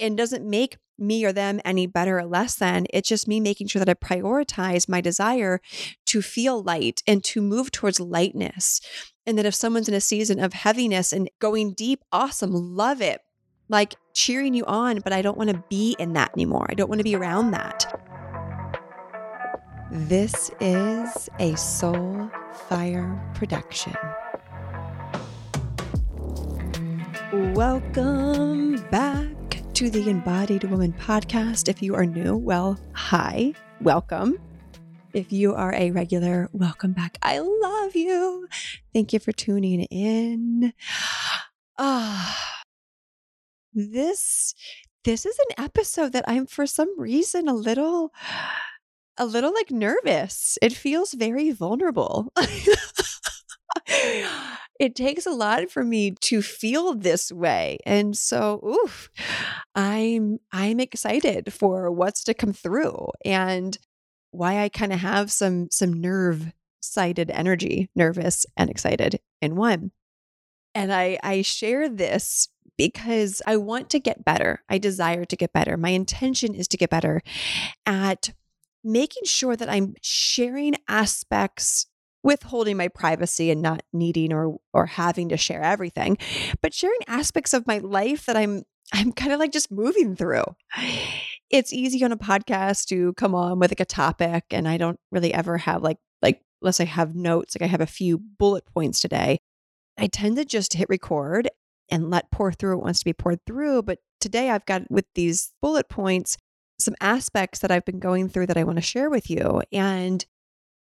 and 0.00 0.16
doesn't 0.16 0.48
make 0.48 0.78
me 0.98 1.24
or 1.24 1.32
them 1.32 1.60
any 1.64 1.86
better 1.86 2.18
or 2.18 2.26
less 2.26 2.56
than. 2.56 2.86
It's 2.90 3.08
just 3.08 3.26
me 3.26 3.40
making 3.40 3.68
sure 3.68 3.82
that 3.82 3.88
I 3.88 3.94
prioritize 3.94 4.88
my 4.88 5.00
desire 5.00 5.60
to 6.06 6.22
feel 6.22 6.62
light 6.62 7.02
and 7.06 7.24
to 7.24 7.40
move 7.40 7.70
towards 7.70 8.00
lightness. 8.00 8.80
And 9.26 9.38
that 9.38 9.46
if 9.46 9.54
someone's 9.54 9.88
in 9.88 9.94
a 9.94 10.00
season 10.00 10.40
of 10.40 10.52
heaviness 10.52 11.12
and 11.12 11.30
going 11.38 11.72
deep, 11.72 12.02
awesome, 12.12 12.52
love 12.52 13.00
it. 13.00 13.20
Like 13.68 13.94
cheering 14.14 14.54
you 14.54 14.64
on, 14.66 15.00
but 15.00 15.12
I 15.12 15.22
don't 15.22 15.38
want 15.38 15.50
to 15.50 15.64
be 15.70 15.96
in 15.98 16.12
that 16.14 16.32
anymore. 16.34 16.66
I 16.68 16.74
don't 16.74 16.88
want 16.88 16.98
to 16.98 17.04
be 17.04 17.14
around 17.14 17.52
that. 17.52 17.86
This 19.92 20.50
is 20.60 21.28
a 21.38 21.56
Soul 21.56 22.30
Fire 22.68 23.20
production. 23.34 23.94
Welcome 27.32 28.76
back 28.90 29.29
to 29.80 29.88
the 29.88 30.10
Embodied 30.10 30.64
Woman 30.64 30.92
podcast. 30.92 31.66
If 31.66 31.80
you 31.80 31.94
are 31.94 32.04
new, 32.04 32.36
well, 32.36 32.78
hi, 32.92 33.54
welcome. 33.80 34.38
If 35.14 35.32
you 35.32 35.54
are 35.54 35.72
a 35.72 35.90
regular, 35.90 36.50
welcome 36.52 36.92
back. 36.92 37.16
I 37.22 37.38
love 37.38 37.96
you. 37.96 38.46
Thank 38.92 39.14
you 39.14 39.20
for 39.20 39.32
tuning 39.32 39.84
in. 39.84 40.74
Ah, 41.78 42.60
this 43.72 44.54
this 45.04 45.24
is 45.24 45.38
an 45.38 45.64
episode 45.64 46.12
that 46.12 46.28
I'm 46.28 46.44
for 46.44 46.66
some 46.66 47.00
reason 47.00 47.48
a 47.48 47.54
little 47.54 48.12
a 49.16 49.24
little 49.24 49.54
like 49.54 49.70
nervous. 49.70 50.58
It 50.60 50.74
feels 50.74 51.14
very 51.14 51.52
vulnerable. 51.52 52.30
it 54.80 54.94
takes 54.96 55.26
a 55.26 55.30
lot 55.30 55.70
for 55.70 55.84
me 55.84 56.12
to 56.12 56.40
feel 56.40 56.94
this 56.94 57.30
way. 57.30 57.78
And 57.84 58.16
so, 58.16 58.60
oof, 58.66 59.10
I'm 59.74 60.38
I'm 60.52 60.80
excited 60.80 61.52
for 61.52 61.92
what's 61.92 62.24
to 62.24 62.34
come 62.34 62.54
through 62.54 63.10
and 63.22 63.76
why 64.30 64.64
I 64.64 64.70
kind 64.70 64.94
of 64.94 65.00
have 65.00 65.30
some 65.30 65.68
some 65.70 65.92
nerve 65.92 66.52
sided 66.80 67.30
energy, 67.30 67.90
nervous 67.94 68.46
and 68.56 68.70
excited 68.70 69.20
in 69.42 69.54
one. 69.54 69.92
And 70.74 70.90
I 70.94 71.18
I 71.22 71.42
share 71.42 71.86
this 71.90 72.48
because 72.78 73.42
I 73.46 73.58
want 73.58 73.90
to 73.90 74.00
get 74.00 74.24
better. 74.24 74.62
I 74.70 74.78
desire 74.78 75.26
to 75.26 75.36
get 75.36 75.52
better. 75.52 75.76
My 75.76 75.90
intention 75.90 76.54
is 76.54 76.66
to 76.68 76.78
get 76.78 76.88
better 76.88 77.20
at 77.84 78.30
making 78.82 79.24
sure 79.26 79.56
that 79.56 79.68
I'm 79.68 79.94
sharing 80.00 80.76
aspects 80.88 81.84
withholding 82.22 82.76
my 82.76 82.88
privacy 82.88 83.50
and 83.50 83.62
not 83.62 83.82
needing 83.92 84.32
or 84.32 84.56
or 84.74 84.86
having 84.86 85.28
to 85.28 85.36
share 85.36 85.62
everything 85.62 86.18
but 86.60 86.74
sharing 86.74 86.98
aspects 87.06 87.54
of 87.54 87.66
my 87.66 87.78
life 87.78 88.26
that 88.26 88.36
i'm 88.36 88.62
i'm 88.92 89.12
kind 89.12 89.32
of 89.32 89.38
like 89.38 89.52
just 89.52 89.70
moving 89.70 90.16
through. 90.16 90.44
It's 91.50 91.72
easy 91.72 92.04
on 92.04 92.12
a 92.12 92.16
podcast 92.16 92.86
to 92.86 93.12
come 93.14 93.34
on 93.34 93.58
with 93.58 93.72
like 93.72 93.80
a 93.80 93.84
topic 93.84 94.44
and 94.50 94.68
i 94.68 94.76
don't 94.76 95.00
really 95.10 95.34
ever 95.34 95.58
have 95.58 95.82
like 95.82 95.98
like 96.22 96.42
unless 96.62 96.80
i 96.80 96.84
have 96.84 97.14
notes 97.14 97.56
like 97.56 97.62
i 97.62 97.70
have 97.70 97.80
a 97.80 97.86
few 97.86 98.18
bullet 98.18 98.64
points 98.66 99.00
today. 99.00 99.38
I 99.98 100.06
tend 100.06 100.36
to 100.36 100.44
just 100.44 100.74
hit 100.74 100.88
record 100.88 101.48
and 101.90 102.08
let 102.08 102.30
pour 102.30 102.52
through 102.52 102.76
what 102.76 102.84
wants 102.84 103.00
to 103.00 103.04
be 103.04 103.12
poured 103.12 103.40
through 103.46 103.82
but 103.82 103.98
today 104.20 104.50
i've 104.50 104.64
got 104.64 104.82
with 104.90 105.06
these 105.14 105.52
bullet 105.60 105.88
points 105.88 106.36
some 106.78 106.94
aspects 107.00 107.58
that 107.58 107.72
i've 107.72 107.84
been 107.84 107.98
going 107.98 108.28
through 108.28 108.46
that 108.46 108.56
i 108.56 108.64
want 108.64 108.76
to 108.76 108.82
share 108.82 109.10
with 109.10 109.28
you 109.28 109.60
and 109.72 110.24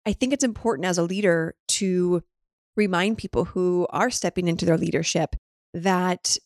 I 0.07 0.13
think 0.13 0.31
it's 0.31 0.45
important 0.45 0.85
as 0.85 0.97
a 0.97 1.03
leader 1.03 1.53
to 1.67 2.23
remind 2.77 3.17
people 3.17 3.43
who 3.43 3.85
are 3.89 4.09
stepping 4.09 4.47
into 4.47 4.65
their 4.65 4.77
leadership 4.77 5.35
that 5.73 6.37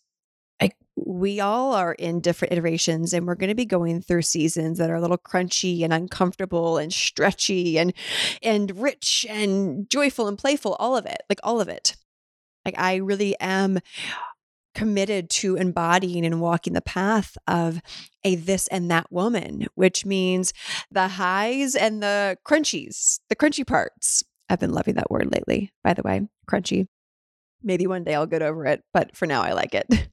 I, 0.60 0.72
we 0.96 1.40
all 1.40 1.76
are 1.76 1.94
in 1.94 2.22
different 2.22 2.54
iterations 2.54 3.14
and 3.14 3.28
we're 3.28 3.36
going 3.36 3.50
to 3.50 3.56
be 3.56 3.68
going 3.68 4.02
through 4.02 4.24
seasons 4.24 4.80
that 4.80 4.90
are 4.90 4.96
a 4.96 5.02
little 5.02 5.20
crunchy 5.20 5.84
and 5.84 5.94
uncomfortable 5.94 6.80
and 6.80 6.92
stretchy 6.92 7.78
and 7.78 7.94
and 8.42 8.80
rich 8.80 9.28
and 9.30 9.88
joyful 9.92 10.28
and 10.28 10.40
playful 10.40 10.76
all 10.80 10.98
of 10.98 11.06
it 11.06 11.22
like 11.30 11.40
all 11.44 11.62
of 11.62 11.70
it. 11.70 11.96
Like 12.66 12.76
i 12.80 12.96
really 12.96 13.36
am 13.40 13.80
committed 14.74 15.30
to 15.30 15.56
embodying 15.56 16.26
and 16.26 16.42
walking 16.42 16.74
the 16.74 16.82
path 16.82 17.38
of 17.48 17.82
a 18.24 18.36
this 18.36 18.68
and 18.68 18.90
that 18.92 19.12
woman, 19.12 19.68
which 19.76 20.06
means 20.06 20.54
the 20.90 21.08
highs 21.08 21.76
and 21.76 22.02
the 22.02 22.38
crunchies, 22.46 23.20
the 23.30 23.36
crunchy 23.36 23.66
parts. 23.66 24.24
I've 24.50 24.60
been 24.60 24.74
loving 24.74 24.96
that 24.96 25.12
word 25.12 25.32
lately, 25.32 25.72
by 25.84 25.94
the 25.94 26.04
way, 26.04 26.28
crunchy. 26.50 26.88
Maybe 27.64 27.88
one 27.88 28.04
day 28.04 28.16
I'll 28.16 28.26
get 28.26 28.42
over 28.42 28.66
it, 28.66 28.82
but 28.94 29.16
for 29.16 29.26
now 29.26 29.42
I 29.42 29.54
like 29.54 29.76
it. 29.76 30.10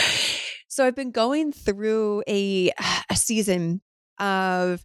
so 0.68 0.86
I've 0.86 0.96
been 0.96 1.10
going 1.10 1.52
through 1.52 2.22
a, 2.28 2.72
a 3.10 3.16
season 3.16 3.82
of 4.18 4.84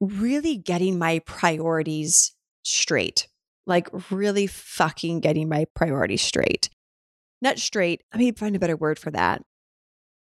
really 0.00 0.56
getting 0.56 0.98
my 0.98 1.20
priorities 1.20 2.34
straight, 2.62 3.26
like 3.66 3.88
really 4.10 4.46
fucking 4.46 5.20
getting 5.20 5.48
my 5.48 5.66
priorities 5.74 6.22
straight 6.22 6.68
not 7.42 7.58
straight. 7.58 8.02
Let 8.12 8.20
me 8.20 8.32
find 8.32 8.56
a 8.56 8.58
better 8.58 8.76
word 8.76 8.98
for 8.98 9.10
that. 9.10 9.42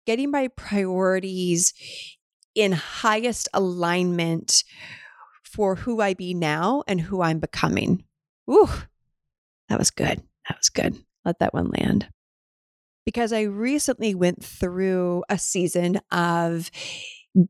Getting 0.06 0.30
my 0.30 0.48
priorities 0.48 1.72
in 2.54 2.72
highest 2.72 3.48
alignment 3.52 4.64
for 5.44 5.76
who 5.76 6.00
I 6.00 6.14
be 6.14 6.34
now 6.34 6.82
and 6.86 7.00
who 7.00 7.22
I'm 7.22 7.38
becoming. 7.38 8.04
Ooh, 8.50 8.68
that 9.68 9.78
was 9.78 9.90
good. 9.90 10.22
That 10.48 10.58
was 10.58 10.68
good. 10.68 10.96
Let 11.24 11.38
that 11.40 11.54
one 11.54 11.70
land. 11.70 12.08
Because 13.04 13.32
I 13.32 13.42
recently 13.42 14.14
went 14.14 14.44
through 14.44 15.24
a 15.28 15.38
season 15.38 16.00
of 16.10 16.70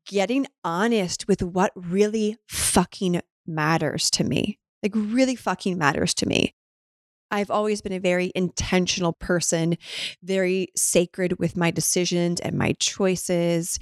getting 0.06 0.46
honest 0.64 1.28
with 1.28 1.42
what 1.42 1.72
really 1.74 2.36
fucking 2.48 3.22
matters 3.46 4.10
to 4.10 4.24
me. 4.24 4.58
Like, 4.82 4.92
really 4.94 5.36
fucking 5.36 5.78
matters 5.78 6.12
to 6.14 6.26
me. 6.26 6.54
I've 7.30 7.50
always 7.50 7.80
been 7.80 7.92
a 7.92 8.00
very 8.00 8.32
intentional 8.34 9.12
person, 9.12 9.76
very 10.22 10.68
sacred 10.76 11.38
with 11.38 11.56
my 11.56 11.70
decisions 11.70 12.40
and 12.40 12.56
my 12.56 12.74
choices. 12.78 13.78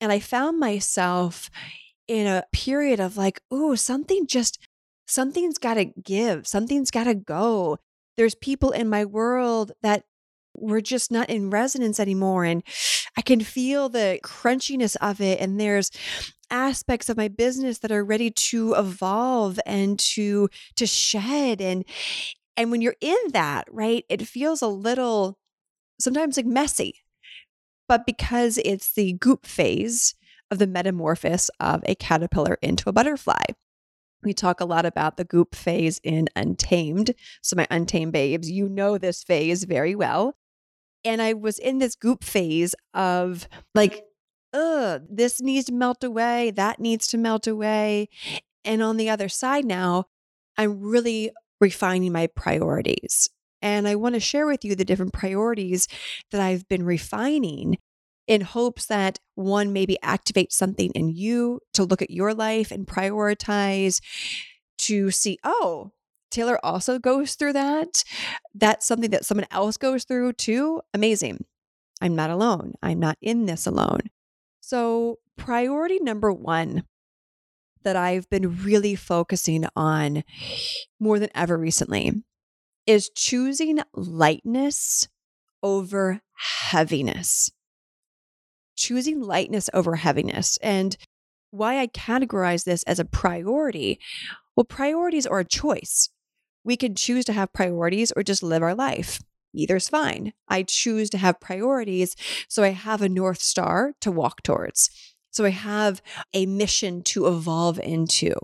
And 0.00 0.12
I 0.12 0.20
found 0.20 0.58
myself 0.58 1.50
in 2.08 2.26
a 2.26 2.44
period 2.52 3.00
of 3.00 3.16
like, 3.16 3.40
oh, 3.50 3.74
something 3.74 4.26
just, 4.26 4.58
something's 5.06 5.58
got 5.58 5.74
to 5.74 5.86
give, 5.86 6.46
something's 6.46 6.90
got 6.90 7.04
to 7.04 7.14
go. 7.14 7.78
There's 8.16 8.34
people 8.34 8.70
in 8.70 8.88
my 8.88 9.04
world 9.04 9.72
that 9.82 10.04
we're 10.54 10.80
just 10.80 11.10
not 11.10 11.30
in 11.30 11.50
resonance 11.50 12.00
anymore. 12.00 12.44
And 12.44 12.62
I 13.16 13.22
can 13.22 13.40
feel 13.40 13.88
the 13.88 14.18
crunchiness 14.22 14.96
of 15.00 15.20
it. 15.20 15.40
And 15.40 15.60
there's 15.60 15.90
aspects 16.50 17.08
of 17.08 17.16
my 17.16 17.28
business 17.28 17.78
that 17.78 17.92
are 17.92 18.04
ready 18.04 18.30
to 18.30 18.74
evolve 18.74 19.60
and 19.64 19.98
to 19.98 20.48
to 20.76 20.86
shed 20.86 21.60
and 21.60 21.84
and 22.56 22.70
when 22.70 22.80
you're 22.80 22.96
in 23.00 23.16
that, 23.32 23.66
right, 23.70 24.04
it 24.08 24.26
feels 24.26 24.62
a 24.62 24.68
little 24.68 25.38
sometimes 26.00 26.36
like 26.36 26.46
messy. 26.46 26.96
But 27.88 28.06
because 28.06 28.58
it's 28.58 28.92
the 28.92 29.14
goop 29.14 29.46
phase 29.46 30.14
of 30.50 30.58
the 30.58 30.66
metamorphosis 30.66 31.50
of 31.58 31.82
a 31.86 31.94
caterpillar 31.94 32.58
into 32.62 32.88
a 32.88 32.92
butterfly, 32.92 33.42
we 34.22 34.34
talk 34.34 34.60
a 34.60 34.66
lot 34.66 34.84
about 34.84 35.16
the 35.16 35.24
goop 35.24 35.54
phase 35.54 36.00
in 36.02 36.28
Untamed. 36.36 37.14
So, 37.42 37.56
my 37.56 37.66
Untamed 37.70 38.12
babes, 38.12 38.50
you 38.50 38.68
know 38.68 38.98
this 38.98 39.24
phase 39.24 39.64
very 39.64 39.94
well. 39.94 40.36
And 41.04 41.22
I 41.22 41.32
was 41.32 41.58
in 41.58 41.78
this 41.78 41.96
goop 41.96 42.22
phase 42.22 42.74
of 42.92 43.48
like, 43.74 44.04
ugh, 44.52 45.02
this 45.08 45.40
needs 45.40 45.66
to 45.66 45.72
melt 45.72 46.04
away, 46.04 46.50
that 46.52 46.78
needs 46.78 47.06
to 47.08 47.18
melt 47.18 47.46
away. 47.46 48.08
And 48.64 48.82
on 48.82 48.98
the 48.98 49.08
other 49.08 49.28
side 49.28 49.64
now, 49.64 50.06
I'm 50.58 50.80
really 50.80 51.30
refining 51.60 52.12
my 52.12 52.26
priorities. 52.28 53.28
And 53.62 53.86
I 53.86 53.94
want 53.94 54.14
to 54.14 54.20
share 54.20 54.46
with 54.46 54.64
you 54.64 54.74
the 54.74 54.84
different 54.84 55.12
priorities 55.12 55.86
that 56.30 56.40
I've 56.40 56.66
been 56.68 56.84
refining 56.84 57.76
in 58.26 58.40
hopes 58.42 58.86
that 58.86 59.18
one 59.34 59.72
maybe 59.72 59.98
activate 60.02 60.52
something 60.52 60.90
in 60.94 61.10
you 61.10 61.60
to 61.74 61.84
look 61.84 62.00
at 62.00 62.10
your 62.10 62.32
life 62.32 62.70
and 62.70 62.86
prioritize 62.86 64.00
to 64.78 65.10
see, 65.10 65.38
oh, 65.44 65.90
Taylor 66.30 66.64
also 66.64 66.98
goes 66.98 67.34
through 67.34 67.54
that. 67.54 68.04
That's 68.54 68.86
something 68.86 69.10
that 69.10 69.24
someone 69.24 69.48
else 69.50 69.76
goes 69.76 70.04
through 70.04 70.34
too. 70.34 70.80
Amazing. 70.94 71.44
I'm 72.00 72.14
not 72.14 72.30
alone. 72.30 72.74
I'm 72.82 73.00
not 73.00 73.18
in 73.20 73.46
this 73.46 73.66
alone. 73.66 74.00
So, 74.60 75.18
priority 75.36 75.98
number 75.98 76.32
one 76.32 76.84
that 77.82 77.96
I've 77.96 78.28
been 78.30 78.62
really 78.62 78.94
focusing 78.94 79.66
on 79.74 80.24
more 80.98 81.18
than 81.18 81.30
ever 81.34 81.56
recently 81.56 82.22
is 82.86 83.10
choosing 83.14 83.80
lightness 83.94 85.08
over 85.62 86.20
heaviness. 86.34 87.50
Choosing 88.76 89.20
lightness 89.20 89.68
over 89.74 89.96
heaviness. 89.96 90.58
And 90.62 90.96
why 91.50 91.78
I 91.78 91.86
categorize 91.88 92.64
this 92.64 92.82
as 92.84 92.98
a 92.98 93.04
priority 93.04 94.00
well, 94.60 94.64
priorities 94.64 95.26
are 95.26 95.38
a 95.38 95.44
choice. 95.44 96.10
We 96.64 96.76
can 96.76 96.94
choose 96.94 97.24
to 97.24 97.32
have 97.32 97.52
priorities 97.52 98.12
or 98.14 98.22
just 98.22 98.42
live 98.42 98.62
our 98.62 98.74
life. 98.74 99.22
Either's 99.54 99.88
fine. 99.88 100.34
I 100.48 100.64
choose 100.64 101.08
to 101.10 101.18
have 101.18 101.40
priorities. 101.40 102.14
So 102.46 102.62
I 102.62 102.70
have 102.70 103.00
a 103.00 103.08
North 103.08 103.40
Star 103.40 103.94
to 104.02 104.12
walk 104.12 104.42
towards. 104.42 104.90
So 105.30 105.44
I 105.44 105.50
have 105.50 106.02
a 106.34 106.46
mission 106.46 107.02
to 107.04 107.26
evolve 107.28 107.78
into. 107.78 108.34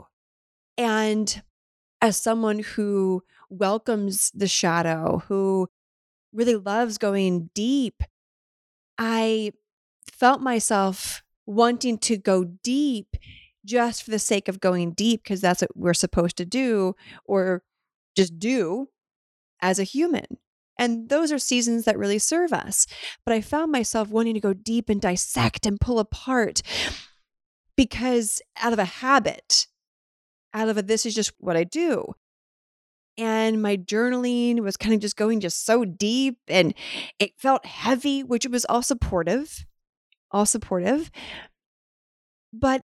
And 0.78 1.42
as 2.02 2.16
someone 2.16 2.60
who 2.60 3.22
welcomes 3.50 4.30
the 4.34 4.48
shadow, 4.48 5.22
who 5.28 5.68
really 6.32 6.56
loves 6.56 6.98
going 6.98 7.50
deep, 7.54 8.02
I 8.98 9.52
felt 10.10 10.40
myself 10.40 11.22
wanting 11.46 11.98
to 11.98 12.16
go 12.16 12.44
deep 12.44 13.16
just 13.64 14.02
for 14.02 14.10
the 14.10 14.18
sake 14.18 14.48
of 14.48 14.60
going 14.60 14.92
deep 14.92 15.22
because 15.24 15.40
that's 15.40 15.62
what 15.62 15.76
we're 15.76 15.94
supposed 15.94 16.36
to 16.38 16.44
do 16.44 16.94
or 17.24 17.62
just 18.16 18.38
do 18.38 18.88
as 19.60 19.78
a 19.78 19.84
human. 19.84 20.26
And 20.78 21.08
those 21.08 21.32
are 21.32 21.38
seasons 21.38 21.84
that 21.84 21.98
really 21.98 22.18
serve 22.18 22.52
us. 22.52 22.86
But 23.24 23.34
I 23.34 23.40
found 23.40 23.72
myself 23.72 24.08
wanting 24.08 24.34
to 24.34 24.40
go 24.40 24.52
deep 24.52 24.88
and 24.88 25.00
dissect 25.00 25.66
and 25.66 25.80
pull 25.80 25.98
apart 25.98 26.62
because 27.76 28.42
out 28.60 28.72
of 28.72 28.78
a 28.78 28.84
habit, 28.84 29.66
out 30.52 30.68
of 30.68 30.78
a 30.78 30.82
this 30.82 31.06
is 31.06 31.14
just 31.14 31.32
what 31.38 31.56
I 31.56 31.64
do. 31.64 32.14
And 33.18 33.62
my 33.62 33.78
journaling 33.78 34.60
was 34.60 34.76
kind 34.76 34.94
of 34.94 35.00
just 35.00 35.16
going 35.16 35.40
just 35.40 35.64
so 35.64 35.84
deep 35.84 36.38
and 36.48 36.74
it 37.18 37.32
felt 37.38 37.64
heavy, 37.64 38.22
which 38.22 38.46
was 38.46 38.66
all 38.66 38.82
supportive, 38.82 39.64
all 40.30 40.44
supportive. 40.44 41.10
But 42.52 42.82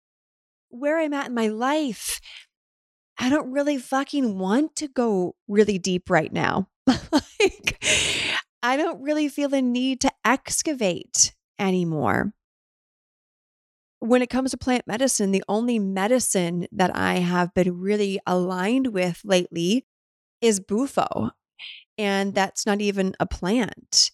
where 0.69 0.99
I'm 0.99 1.13
at 1.13 1.27
in 1.27 1.35
my 1.35 1.47
life, 1.47 2.19
I 3.17 3.29
don't 3.29 3.51
really 3.51 3.77
fucking 3.77 4.39
want 4.39 4.75
to 4.77 4.87
go 4.87 5.35
really 5.47 5.77
deep 5.77 6.09
right 6.09 6.33
now. 6.33 6.69
like, 7.11 7.83
I 8.61 8.77
don't 8.77 9.01
really 9.01 9.29
feel 9.29 9.49
the 9.49 9.61
need 9.61 10.01
to 10.01 10.11
excavate 10.23 11.33
anymore. 11.59 12.33
When 13.99 14.21
it 14.21 14.29
comes 14.29 14.51
to 14.51 14.57
plant 14.57 14.85
medicine, 14.87 15.31
the 15.31 15.43
only 15.47 15.79
medicine 15.79 16.67
that 16.71 16.95
I 16.95 17.15
have 17.15 17.53
been 17.53 17.79
really 17.79 18.19
aligned 18.27 18.87
with 18.87 19.21
lately 19.23 19.85
is 20.41 20.59
bufo. 20.59 21.31
And 21.97 22.33
that's 22.35 22.65
not 22.65 22.81
even 22.81 23.15
a 23.19 23.25
plant. 23.25 24.11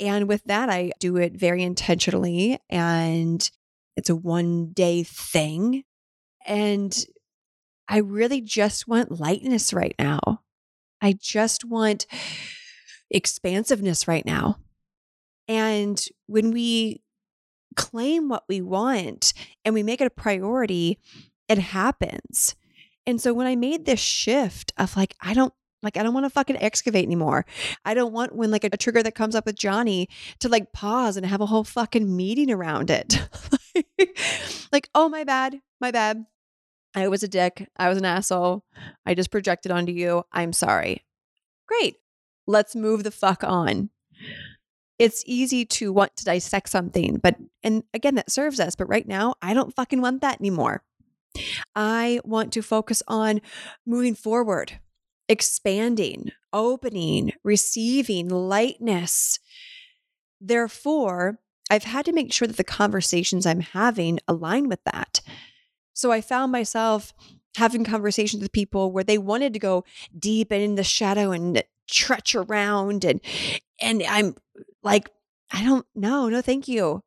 And 0.00 0.28
with 0.28 0.44
that, 0.44 0.70
I 0.70 0.92
do 1.00 1.16
it 1.16 1.34
very 1.34 1.62
intentionally 1.62 2.58
and 2.70 3.48
it's 3.96 4.10
a 4.10 4.16
one 4.16 4.72
day 4.72 5.02
thing. 5.02 5.84
And 6.46 6.96
I 7.88 7.98
really 7.98 8.40
just 8.40 8.88
want 8.88 9.20
lightness 9.20 9.72
right 9.72 9.94
now. 9.98 10.42
I 11.00 11.12
just 11.12 11.64
want 11.64 12.06
expansiveness 13.10 14.08
right 14.08 14.24
now. 14.24 14.58
And 15.46 16.02
when 16.26 16.50
we 16.50 17.02
claim 17.76 18.28
what 18.28 18.44
we 18.48 18.60
want 18.60 19.32
and 19.64 19.74
we 19.74 19.82
make 19.82 20.00
it 20.00 20.06
a 20.06 20.10
priority, 20.10 20.98
it 21.48 21.58
happens. 21.58 22.54
And 23.06 23.20
so 23.20 23.32
when 23.32 23.46
I 23.46 23.56
made 23.56 23.86
this 23.86 24.00
shift 24.00 24.72
of 24.76 24.96
like, 24.96 25.14
I 25.20 25.32
don't 25.32 25.54
like, 25.82 25.96
I 25.96 26.02
don't 26.02 26.12
want 26.12 26.26
to 26.26 26.30
fucking 26.30 26.56
excavate 26.56 27.04
anymore. 27.04 27.46
I 27.84 27.94
don't 27.94 28.12
want 28.12 28.34
when 28.34 28.50
like 28.50 28.64
a, 28.64 28.76
trigger 28.76 29.02
that 29.02 29.14
comes 29.14 29.34
up 29.34 29.46
with 29.46 29.56
Johnny 29.56 30.08
to 30.40 30.48
like 30.48 30.72
pause 30.72 31.16
and 31.16 31.24
have 31.24 31.40
a 31.40 31.46
whole 31.46 31.64
fucking 31.64 32.14
meeting 32.14 32.50
around 32.50 32.90
it. 32.90 33.28
like, 34.72 34.90
oh, 34.94 35.08
my 35.08 35.24
bad, 35.24 35.60
my 35.80 35.90
bad. 35.90 36.26
I 36.98 37.08
was 37.08 37.22
a 37.22 37.28
dick. 37.28 37.68
I 37.76 37.88
was 37.88 37.98
an 37.98 38.04
asshole. 38.04 38.64
I 39.06 39.14
just 39.14 39.30
projected 39.30 39.70
onto 39.70 39.92
you. 39.92 40.24
I'm 40.32 40.52
sorry. 40.52 41.04
Great. 41.66 41.96
Let's 42.46 42.74
move 42.74 43.04
the 43.04 43.10
fuck 43.10 43.44
on. 43.44 43.90
It's 44.98 45.22
easy 45.26 45.64
to 45.64 45.92
want 45.92 46.16
to 46.16 46.24
dissect 46.24 46.68
something, 46.68 47.18
but, 47.22 47.36
and 47.62 47.84
again, 47.94 48.16
that 48.16 48.32
serves 48.32 48.58
us. 48.58 48.74
But 48.74 48.88
right 48.88 49.06
now, 49.06 49.34
I 49.40 49.54
don't 49.54 49.74
fucking 49.74 50.00
want 50.00 50.22
that 50.22 50.40
anymore. 50.40 50.82
I 51.76 52.20
want 52.24 52.52
to 52.54 52.62
focus 52.62 53.00
on 53.06 53.40
moving 53.86 54.16
forward, 54.16 54.80
expanding, 55.28 56.32
opening, 56.52 57.32
receiving 57.44 58.28
lightness. 58.28 59.38
Therefore, 60.40 61.38
I've 61.70 61.84
had 61.84 62.06
to 62.06 62.12
make 62.12 62.32
sure 62.32 62.48
that 62.48 62.56
the 62.56 62.64
conversations 62.64 63.46
I'm 63.46 63.60
having 63.60 64.18
align 64.26 64.68
with 64.68 64.82
that. 64.84 65.20
So 65.98 66.12
I 66.12 66.20
found 66.20 66.52
myself 66.52 67.12
having 67.56 67.82
conversations 67.82 68.40
with 68.40 68.52
people 68.52 68.92
where 68.92 69.02
they 69.02 69.18
wanted 69.18 69.52
to 69.54 69.58
go 69.58 69.84
deep 70.16 70.52
and 70.52 70.62
in 70.62 70.76
the 70.76 70.84
shadow 70.84 71.32
and 71.32 71.60
trudge 71.90 72.36
around 72.36 73.04
and 73.04 73.20
and 73.80 74.04
I'm 74.08 74.36
like 74.84 75.10
I 75.50 75.64
don't 75.64 75.86
know 75.96 76.28
no 76.28 76.40
thank 76.40 76.68
you 76.68 77.02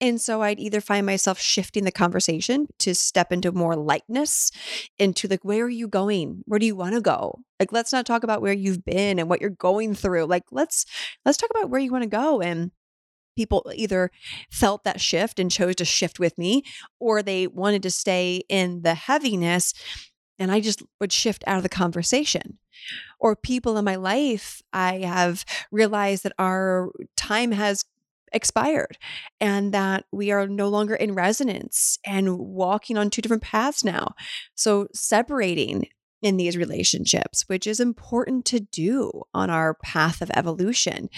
and 0.00 0.18
so 0.18 0.40
I'd 0.40 0.58
either 0.58 0.80
find 0.80 1.04
myself 1.04 1.38
shifting 1.38 1.84
the 1.84 1.92
conversation 1.92 2.66
to 2.78 2.94
step 2.94 3.32
into 3.32 3.52
more 3.52 3.76
lightness, 3.76 4.50
into 4.98 5.28
like, 5.28 5.44
where 5.44 5.64
are 5.64 5.68
you 5.68 5.88
going? 5.88 6.42
Where 6.46 6.58
do 6.58 6.64
you 6.64 6.74
want 6.74 6.94
to 6.94 7.02
go? 7.02 7.40
Like, 7.58 7.70
let's 7.70 7.92
not 7.92 8.06
talk 8.06 8.24
about 8.24 8.40
where 8.40 8.54
you've 8.54 8.82
been 8.82 9.18
and 9.18 9.28
what 9.28 9.42
you're 9.42 9.50
going 9.50 9.94
through. 9.94 10.24
Like, 10.24 10.44
let's 10.50 10.86
let's 11.26 11.36
talk 11.36 11.50
about 11.50 11.68
where 11.68 11.80
you 11.80 11.92
want 11.92 12.04
to 12.04 12.08
go. 12.08 12.40
And 12.40 12.70
people 13.36 13.70
either 13.74 14.10
felt 14.50 14.84
that 14.84 15.00
shift 15.00 15.38
and 15.38 15.50
chose 15.50 15.76
to 15.76 15.84
shift 15.84 16.18
with 16.18 16.36
me, 16.38 16.62
or 16.98 17.22
they 17.22 17.46
wanted 17.46 17.82
to 17.82 17.90
stay 17.90 18.42
in 18.48 18.82
the 18.82 18.94
heaviness. 18.94 19.74
And 20.38 20.50
I 20.50 20.60
just 20.60 20.82
would 21.00 21.12
shift 21.12 21.44
out 21.46 21.58
of 21.58 21.62
the 21.62 21.68
conversation. 21.68 22.58
Or 23.18 23.36
people 23.36 23.76
in 23.76 23.84
my 23.84 23.96
life, 23.96 24.62
I 24.72 24.98
have 24.98 25.44
realized 25.70 26.22
that 26.22 26.32
our 26.38 26.90
time 27.16 27.52
has 27.52 27.84
expired 28.32 28.96
and 29.40 29.72
that 29.74 30.04
we 30.12 30.30
are 30.30 30.46
no 30.46 30.68
longer 30.68 30.94
in 30.94 31.14
resonance 31.14 31.98
and 32.06 32.38
walking 32.38 32.96
on 32.96 33.10
two 33.10 33.20
different 33.20 33.42
paths 33.42 33.84
now. 33.84 34.14
So, 34.54 34.86
separating 34.94 35.88
in 36.22 36.36
these 36.36 36.56
relationships, 36.56 37.44
which 37.48 37.66
is 37.66 37.80
important 37.80 38.44
to 38.46 38.60
do 38.60 39.22
on 39.32 39.50
our 39.50 39.74
path 39.74 40.20
of 40.20 40.30
evolution 40.34 41.08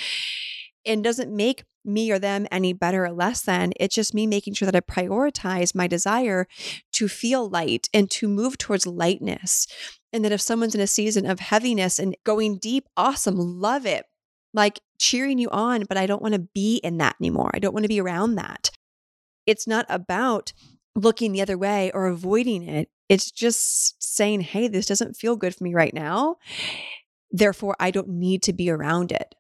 and 0.85 1.03
doesn't 1.03 1.35
make 1.35 1.65
me 1.85 2.11
or 2.11 2.19
them 2.19 2.47
any 2.51 2.73
better 2.73 3.05
or 3.05 3.13
less 3.13 3.43
than. 3.43 3.73
It's 3.79 3.95
just 3.95 4.15
me 4.15 4.27
making 4.27 4.55
sure 4.55 4.71
that 4.71 4.77
I 4.77 4.81
prioritize 4.81 5.75
my 5.75 5.87
desire 5.87 6.47
to 6.93 7.09
feel 7.09 7.49
light 7.49 7.89
and 7.93 8.11
to 8.13 8.29
move 8.29 8.59
towards 8.59 8.87
lightness. 8.87 9.67
And 10.13 10.25
that 10.25 10.33
if 10.33 10.41
someone's 10.41 10.75
in 10.75 10.81
a 10.81 10.87
season 10.87 11.27
of 11.27 11.41
heaviness 11.41 11.99
and 11.99 12.17
going 12.25 12.59
deep, 12.59 12.87
awesome, 12.97 13.37
love 13.37 13.87
it. 13.87 14.05
Like 14.55 14.81
cheering 14.99 15.39
you 15.39 15.49
on, 15.51 15.85
but 15.89 15.97
I 15.97 16.07
don't 16.07 16.23
want 16.23 16.35
to 16.35 16.49
be 16.55 16.77
in 16.85 16.99
that 16.99 17.17
anymore. 17.21 17.51
I 17.55 17.59
don't 17.59 17.73
want 17.73 17.85
to 17.85 17.89
be 17.89 18.01
around 18.01 18.35
that. 18.35 18.71
It's 19.47 19.67
not 19.67 19.87
about 19.89 20.53
looking 20.95 21.33
the 21.33 21.43
other 21.43 21.57
way 21.57 21.91
or 21.93 22.07
avoiding 22.07 22.69
it. 22.69 22.89
It's 23.09 23.31
just 23.31 24.03
saying, 24.03 24.43
hey, 24.43 24.69
this 24.69 24.87
doesn't 24.87 25.17
feel 25.17 25.37
good 25.37 25.55
for 25.55 25.65
me 25.65 25.75
right 25.75 25.95
now. 25.95 26.37
Therefore, 27.31 27.75
I 27.81 27.91
don't 27.91 28.09
need 28.09 28.43
to 28.45 28.53
be 28.53 28.71
around 28.71 29.11
it. 29.11 29.35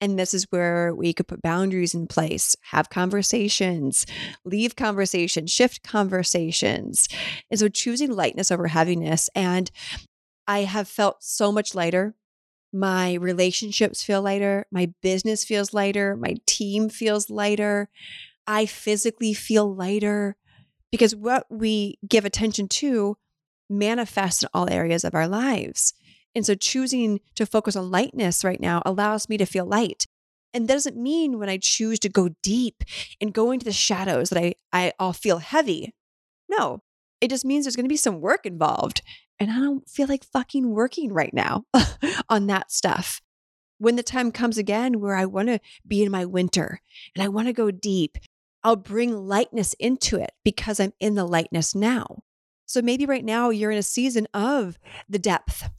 And 0.00 0.18
this 0.18 0.32
is 0.32 0.46
where 0.50 0.94
we 0.94 1.12
could 1.12 1.28
put 1.28 1.42
boundaries 1.42 1.94
in 1.94 2.06
place, 2.06 2.56
have 2.70 2.88
conversations, 2.88 4.06
leave 4.44 4.74
conversations, 4.76 5.50
shift 5.50 5.82
conversations. 5.82 7.08
And 7.50 7.60
so 7.60 7.68
choosing 7.68 8.12
lightness 8.12 8.50
over 8.50 8.68
heaviness. 8.68 9.28
And 9.34 9.70
I 10.46 10.60
have 10.60 10.88
felt 10.88 11.22
so 11.22 11.52
much 11.52 11.74
lighter. 11.74 12.14
My 12.72 13.14
relationships 13.14 14.02
feel 14.02 14.22
lighter. 14.22 14.66
My 14.70 14.92
business 15.02 15.44
feels 15.44 15.74
lighter. 15.74 16.16
My 16.16 16.36
team 16.46 16.88
feels 16.88 17.28
lighter. 17.28 17.88
I 18.46 18.66
physically 18.66 19.34
feel 19.34 19.74
lighter 19.74 20.36
because 20.90 21.14
what 21.14 21.46
we 21.50 21.98
give 22.08 22.24
attention 22.24 22.68
to 22.68 23.16
manifests 23.68 24.42
in 24.42 24.48
all 24.52 24.68
areas 24.68 25.04
of 25.04 25.14
our 25.14 25.28
lives. 25.28 25.94
And 26.34 26.46
so 26.46 26.54
choosing 26.54 27.20
to 27.34 27.46
focus 27.46 27.76
on 27.76 27.90
lightness 27.90 28.44
right 28.44 28.60
now 28.60 28.82
allows 28.84 29.28
me 29.28 29.36
to 29.38 29.46
feel 29.46 29.66
light. 29.66 30.06
And 30.52 30.66
that 30.66 30.74
doesn't 30.74 30.96
mean 30.96 31.38
when 31.38 31.48
I 31.48 31.58
choose 31.58 31.98
to 32.00 32.08
go 32.08 32.30
deep 32.42 32.82
and 33.20 33.32
go 33.32 33.50
into 33.50 33.64
the 33.64 33.72
shadows 33.72 34.30
that 34.30 34.42
I, 34.42 34.54
I 34.72 34.92
I'll 34.98 35.12
feel 35.12 35.38
heavy. 35.38 35.94
No, 36.48 36.82
it 37.20 37.30
just 37.30 37.44
means 37.44 37.64
there's 37.64 37.76
going 37.76 37.84
to 37.84 37.88
be 37.88 37.96
some 37.96 38.20
work 38.20 38.46
involved. 38.46 39.02
And 39.38 39.50
I 39.50 39.56
don't 39.56 39.88
feel 39.88 40.06
like 40.06 40.24
fucking 40.24 40.70
working 40.70 41.12
right 41.12 41.32
now 41.32 41.64
on 42.28 42.46
that 42.48 42.70
stuff. 42.70 43.20
When 43.78 43.96
the 43.96 44.02
time 44.02 44.30
comes 44.32 44.58
again 44.58 45.00
where 45.00 45.14
I 45.14 45.24
want 45.24 45.48
to 45.48 45.60
be 45.86 46.02
in 46.02 46.10
my 46.10 46.26
winter 46.26 46.80
and 47.14 47.24
I 47.24 47.28
want 47.28 47.46
to 47.46 47.54
go 47.54 47.70
deep, 47.70 48.18
I'll 48.62 48.76
bring 48.76 49.26
lightness 49.26 49.74
into 49.74 50.16
it 50.16 50.32
because 50.44 50.78
I'm 50.78 50.92
in 51.00 51.14
the 51.14 51.24
lightness 51.24 51.74
now. 51.74 52.18
So 52.66 52.82
maybe 52.82 53.06
right 53.06 53.24
now 53.24 53.48
you're 53.48 53.70
in 53.70 53.78
a 53.78 53.82
season 53.82 54.28
of 54.34 54.78
the 55.08 55.18
depth 55.18 55.70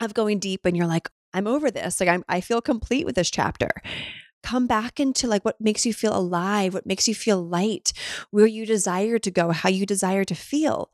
of 0.00 0.14
going 0.14 0.38
deep 0.38 0.64
and 0.64 0.76
you're 0.76 0.86
like, 0.86 1.08
I'm 1.32 1.46
over 1.46 1.70
this. 1.70 2.00
Like 2.00 2.08
I'm 2.08 2.24
I 2.28 2.40
feel 2.40 2.60
complete 2.60 3.06
with 3.06 3.14
this 3.14 3.30
chapter. 3.30 3.70
Come 4.42 4.66
back 4.66 4.98
into 4.98 5.26
like 5.26 5.44
what 5.44 5.60
makes 5.60 5.84
you 5.84 5.92
feel 5.92 6.16
alive, 6.16 6.72
what 6.72 6.86
makes 6.86 7.06
you 7.06 7.14
feel 7.14 7.46
light, 7.46 7.92
where 8.30 8.46
you 8.46 8.64
desire 8.64 9.18
to 9.18 9.30
go, 9.30 9.50
how 9.50 9.68
you 9.68 9.84
desire 9.84 10.24
to 10.24 10.34
feel. 10.34 10.90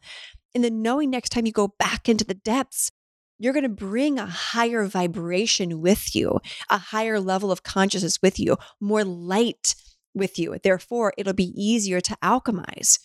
And 0.54 0.64
then 0.64 0.82
knowing 0.82 1.10
next 1.10 1.30
time 1.30 1.46
you 1.46 1.52
go 1.52 1.74
back 1.78 2.08
into 2.08 2.24
the 2.24 2.34
depths, 2.34 2.90
you're 3.38 3.52
going 3.52 3.62
to 3.62 3.68
bring 3.68 4.18
a 4.18 4.26
higher 4.26 4.86
vibration 4.86 5.80
with 5.80 6.14
you, 6.14 6.40
a 6.70 6.78
higher 6.78 7.20
level 7.20 7.52
of 7.52 7.62
consciousness 7.62 8.20
with 8.22 8.40
you, 8.40 8.56
more 8.80 9.04
light 9.04 9.74
with 10.14 10.38
you. 10.38 10.56
Therefore, 10.62 11.12
it'll 11.18 11.34
be 11.34 11.52
easier 11.54 12.00
to 12.00 12.16
alchemize. 12.22 12.98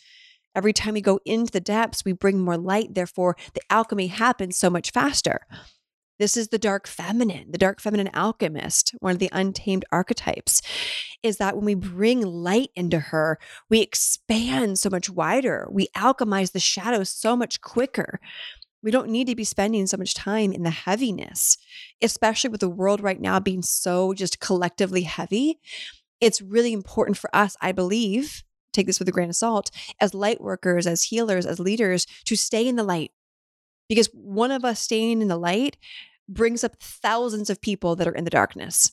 Every 0.55 0.73
time 0.73 0.93
we 0.93 1.01
go 1.01 1.19
into 1.25 1.51
the 1.51 1.59
depths, 1.59 2.03
we 2.05 2.13
bring 2.13 2.39
more 2.39 2.57
light. 2.57 2.93
Therefore, 2.93 3.35
the 3.53 3.61
alchemy 3.69 4.07
happens 4.07 4.57
so 4.57 4.69
much 4.69 4.91
faster. 4.91 5.45
This 6.21 6.37
is 6.37 6.49
the 6.49 6.59
dark 6.59 6.85
feminine, 6.85 7.49
the 7.49 7.57
dark 7.57 7.81
feminine 7.81 8.11
alchemist, 8.13 8.93
one 8.99 9.13
of 9.13 9.17
the 9.17 9.31
untamed 9.31 9.85
archetypes, 9.91 10.61
is 11.23 11.37
that 11.37 11.55
when 11.55 11.65
we 11.65 11.73
bring 11.73 12.21
light 12.21 12.69
into 12.75 12.99
her, 12.99 13.39
we 13.71 13.81
expand 13.81 14.77
so 14.77 14.91
much 14.91 15.09
wider. 15.09 15.67
We 15.71 15.87
alchemize 15.97 16.51
the 16.51 16.59
shadows 16.59 17.09
so 17.09 17.35
much 17.35 17.59
quicker. 17.61 18.19
We 18.83 18.91
don't 18.91 19.09
need 19.09 19.25
to 19.29 19.35
be 19.35 19.43
spending 19.43 19.87
so 19.87 19.97
much 19.97 20.13
time 20.13 20.51
in 20.51 20.61
the 20.61 20.69
heaviness, 20.69 21.57
especially 22.03 22.51
with 22.51 22.61
the 22.61 22.69
world 22.69 23.01
right 23.01 23.19
now 23.19 23.39
being 23.39 23.63
so 23.63 24.13
just 24.13 24.39
collectively 24.39 25.01
heavy. 25.01 25.59
It's 26.19 26.39
really 26.39 26.71
important 26.71 27.17
for 27.17 27.35
us, 27.35 27.57
I 27.61 27.71
believe, 27.71 28.43
take 28.73 28.85
this 28.85 28.99
with 28.99 29.09
a 29.09 29.11
grain 29.11 29.29
of 29.29 29.35
salt, 29.35 29.71
as 29.99 30.13
light 30.13 30.39
workers, 30.39 30.85
as 30.85 31.05
healers, 31.05 31.47
as 31.47 31.59
leaders, 31.59 32.05
to 32.25 32.35
stay 32.35 32.67
in 32.67 32.75
the 32.75 32.83
light. 32.83 33.09
Because 33.89 34.07
one 34.13 34.51
of 34.51 34.63
us 34.63 34.79
staying 34.79 35.23
in 35.23 35.27
the 35.27 35.35
light 35.35 35.77
brings 36.27 36.63
up 36.63 36.75
thousands 36.81 37.49
of 37.49 37.61
people 37.61 37.95
that 37.95 38.07
are 38.07 38.15
in 38.15 38.23
the 38.23 38.29
darkness. 38.29 38.91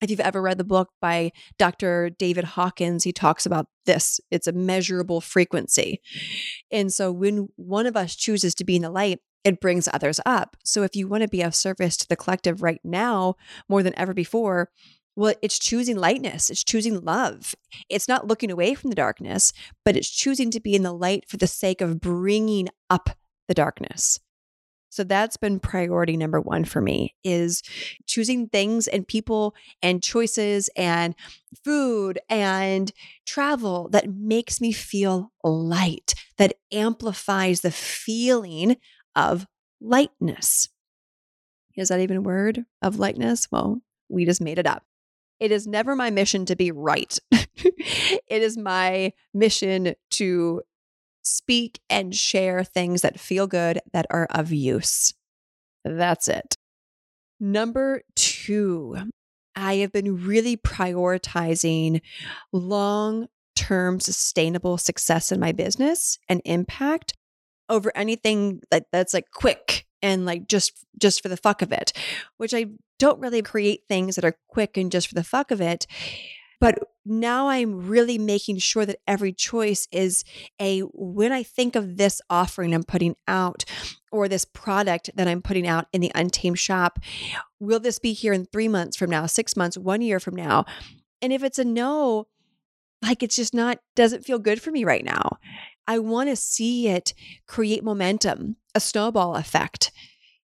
If 0.00 0.08
you've 0.08 0.20
ever 0.20 0.40
read 0.40 0.56
the 0.56 0.64
book 0.64 0.88
by 1.00 1.30
Dr. 1.58 2.10
David 2.10 2.44
Hawkins, 2.44 3.04
he 3.04 3.12
talks 3.12 3.44
about 3.44 3.66
this. 3.84 4.18
It's 4.30 4.46
a 4.46 4.52
measurable 4.52 5.20
frequency. 5.20 6.00
And 6.70 6.92
so 6.92 7.12
when 7.12 7.48
one 7.56 7.86
of 7.86 7.96
us 7.96 8.16
chooses 8.16 8.54
to 8.56 8.64
be 8.64 8.76
in 8.76 8.82
the 8.82 8.90
light, 8.90 9.18
it 9.44 9.60
brings 9.60 9.88
others 9.92 10.20
up. 10.24 10.56
So 10.64 10.82
if 10.82 10.96
you 10.96 11.06
want 11.06 11.22
to 11.22 11.28
be 11.28 11.42
of 11.42 11.54
service 11.54 11.96
to 11.98 12.08
the 12.08 12.16
collective 12.16 12.62
right 12.62 12.80
now 12.82 13.34
more 13.68 13.82
than 13.82 13.98
ever 13.98 14.14
before, 14.14 14.70
well, 15.16 15.34
it's 15.42 15.58
choosing 15.58 15.96
lightness, 15.96 16.50
it's 16.50 16.64
choosing 16.64 17.00
love. 17.00 17.54
It's 17.90 18.08
not 18.08 18.26
looking 18.26 18.50
away 18.50 18.74
from 18.74 18.90
the 18.90 18.96
darkness, 18.96 19.52
but 19.84 19.96
it's 19.96 20.10
choosing 20.10 20.50
to 20.52 20.60
be 20.60 20.74
in 20.74 20.82
the 20.82 20.92
light 20.92 21.24
for 21.28 21.36
the 21.36 21.46
sake 21.46 21.80
of 21.80 22.00
bringing 22.00 22.68
up 22.88 23.10
the 23.48 23.54
darkness. 23.54 24.18
So 24.90 25.04
that's 25.04 25.36
been 25.36 25.60
priority 25.60 26.16
number 26.16 26.40
1 26.40 26.64
for 26.64 26.80
me 26.80 27.14
is 27.24 27.62
choosing 28.06 28.48
things 28.48 28.88
and 28.88 29.06
people 29.06 29.54
and 29.82 30.02
choices 30.02 30.68
and 30.76 31.14
food 31.64 32.18
and 32.28 32.92
travel 33.24 33.88
that 33.90 34.10
makes 34.10 34.60
me 34.60 34.72
feel 34.72 35.32
light, 35.44 36.14
that 36.38 36.54
amplifies 36.72 37.60
the 37.60 37.70
feeling 37.70 38.76
of 39.14 39.46
lightness. 39.80 40.68
Is 41.76 41.88
that 41.88 42.00
even 42.00 42.18
a 42.18 42.22
word 42.22 42.64
of 42.82 42.98
lightness? 42.98 43.48
Well, 43.50 43.80
we 44.08 44.24
just 44.24 44.40
made 44.40 44.58
it 44.58 44.66
up. 44.66 44.82
It 45.38 45.52
is 45.52 45.66
never 45.66 45.96
my 45.96 46.10
mission 46.10 46.44
to 46.46 46.56
be 46.56 46.70
right. 46.70 47.16
it 47.32 48.20
is 48.28 48.58
my 48.58 49.12
mission 49.32 49.94
to 50.10 50.62
speak 51.22 51.80
and 51.88 52.14
share 52.14 52.64
things 52.64 53.02
that 53.02 53.20
feel 53.20 53.46
good, 53.46 53.80
that 53.92 54.06
are 54.10 54.26
of 54.30 54.52
use. 54.52 55.14
That's 55.84 56.28
it. 56.28 56.56
Number 57.38 58.02
two, 58.14 58.96
I 59.56 59.76
have 59.76 59.92
been 59.92 60.24
really 60.26 60.56
prioritizing 60.56 62.00
long 62.52 63.28
term 63.56 64.00
sustainable 64.00 64.78
success 64.78 65.32
in 65.32 65.40
my 65.40 65.52
business 65.52 66.18
and 66.28 66.40
impact 66.44 67.14
over 67.68 67.92
anything 67.94 68.60
that, 68.70 68.86
that's 68.92 69.14
like 69.14 69.30
quick 69.32 69.86
and 70.02 70.24
like 70.24 70.48
just 70.48 70.84
just 70.98 71.22
for 71.22 71.28
the 71.28 71.36
fuck 71.36 71.60
of 71.62 71.72
it 71.72 71.92
which 72.38 72.54
i 72.54 72.66
don't 72.98 73.20
really 73.20 73.42
create 73.42 73.82
things 73.86 74.16
that 74.16 74.24
are 74.24 74.36
quick 74.48 74.76
and 74.76 74.90
just 74.90 75.08
for 75.08 75.14
the 75.14 75.24
fuck 75.24 75.50
of 75.50 75.60
it 75.60 75.86
but 76.60 76.78
now 77.04 77.48
I'm 77.48 77.88
really 77.88 78.18
making 78.18 78.58
sure 78.58 78.84
that 78.86 79.00
every 79.06 79.32
choice 79.32 79.88
is 79.90 80.22
a 80.60 80.80
when 80.80 81.32
I 81.32 81.42
think 81.42 81.74
of 81.74 81.96
this 81.96 82.20
offering 82.28 82.74
I'm 82.74 82.84
putting 82.84 83.16
out 83.26 83.64
or 84.12 84.28
this 84.28 84.44
product 84.44 85.10
that 85.14 85.26
I'm 85.26 85.42
putting 85.42 85.66
out 85.66 85.86
in 85.92 86.00
the 86.00 86.12
Untamed 86.14 86.58
shop, 86.58 86.98
will 87.58 87.80
this 87.80 87.98
be 87.98 88.12
here 88.12 88.32
in 88.32 88.46
three 88.46 88.68
months 88.68 88.96
from 88.96 89.10
now, 89.10 89.26
six 89.26 89.56
months, 89.56 89.78
one 89.78 90.02
year 90.02 90.20
from 90.20 90.36
now? 90.36 90.66
And 91.22 91.32
if 91.32 91.42
it's 91.42 91.58
a 91.58 91.64
no, 91.64 92.26
like 93.02 93.22
it's 93.22 93.36
just 93.36 93.54
not, 93.54 93.78
doesn't 93.96 94.24
feel 94.24 94.38
good 94.38 94.60
for 94.60 94.70
me 94.70 94.84
right 94.84 95.04
now. 95.04 95.38
I 95.86 95.98
want 95.98 96.28
to 96.28 96.36
see 96.36 96.88
it 96.88 97.14
create 97.46 97.82
momentum, 97.82 98.56
a 98.74 98.80
snowball 98.80 99.36
effect 99.36 99.90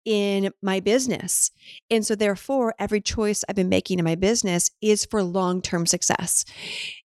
in 0.06 0.52
my 0.62 0.80
business. 0.80 1.52
And 1.90 2.06
so, 2.06 2.16
therefore, 2.16 2.74
every 2.80 3.02
choice 3.02 3.44
I've 3.48 3.56
been 3.56 3.70
making 3.70 4.00
in 4.00 4.06
my 4.06 4.16
business 4.16 4.70
is 4.82 5.06
for 5.06 5.24
long 5.24 5.62
term 5.62 5.86
success. 5.86 6.46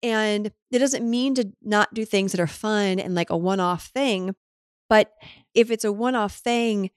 And 0.02 0.50
it 0.70 0.78
doesn't 0.78 1.08
mean 1.08 1.34
to 1.34 1.52
not 1.62 1.92
do 1.94 2.04
things 2.04 2.32
that 2.32 2.40
are 2.40 2.46
fun 2.46 2.98
and 2.98 3.14
like 3.14 3.30
a 3.30 3.36
one 3.36 3.60
off 3.60 3.86
thing. 3.86 4.34
But 4.88 5.12
if 5.54 5.70
it's 5.70 5.84
a 5.84 5.92
one 5.92 6.14
off 6.14 6.36
thing 6.36 6.90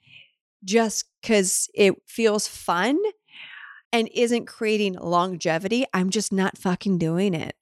just 0.64 1.06
because 1.22 1.70
it 1.74 1.96
feels 2.08 2.48
fun 2.48 2.98
and 3.92 4.10
isn't 4.14 4.48
creating 4.48 4.94
longevity, 4.94 5.86
I'm 5.94 6.10
just 6.10 6.34
not 6.34 6.58
fucking 6.58 6.98
doing 6.98 7.34
it. 7.34 7.56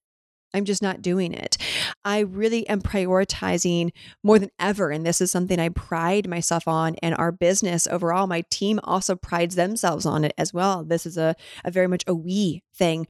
I'm 0.53 0.65
just 0.65 0.81
not 0.81 1.01
doing 1.01 1.33
it. 1.33 1.57
I 2.03 2.19
really 2.19 2.67
am 2.67 2.81
prioritizing 2.81 3.91
more 4.23 4.39
than 4.39 4.51
ever. 4.59 4.91
And 4.91 5.05
this 5.05 5.21
is 5.21 5.31
something 5.31 5.59
I 5.59 5.69
pride 5.69 6.27
myself 6.27 6.67
on. 6.67 6.95
And 7.01 7.15
our 7.15 7.31
business 7.31 7.87
overall, 7.87 8.27
my 8.27 8.43
team 8.49 8.79
also 8.83 9.15
prides 9.15 9.55
themselves 9.55 10.05
on 10.05 10.25
it 10.25 10.33
as 10.37 10.53
well. 10.53 10.83
This 10.83 11.05
is 11.05 11.17
a, 11.17 11.35
a 11.63 11.71
very 11.71 11.87
much 11.87 12.03
a 12.07 12.15
we 12.15 12.63
thing. 12.75 13.07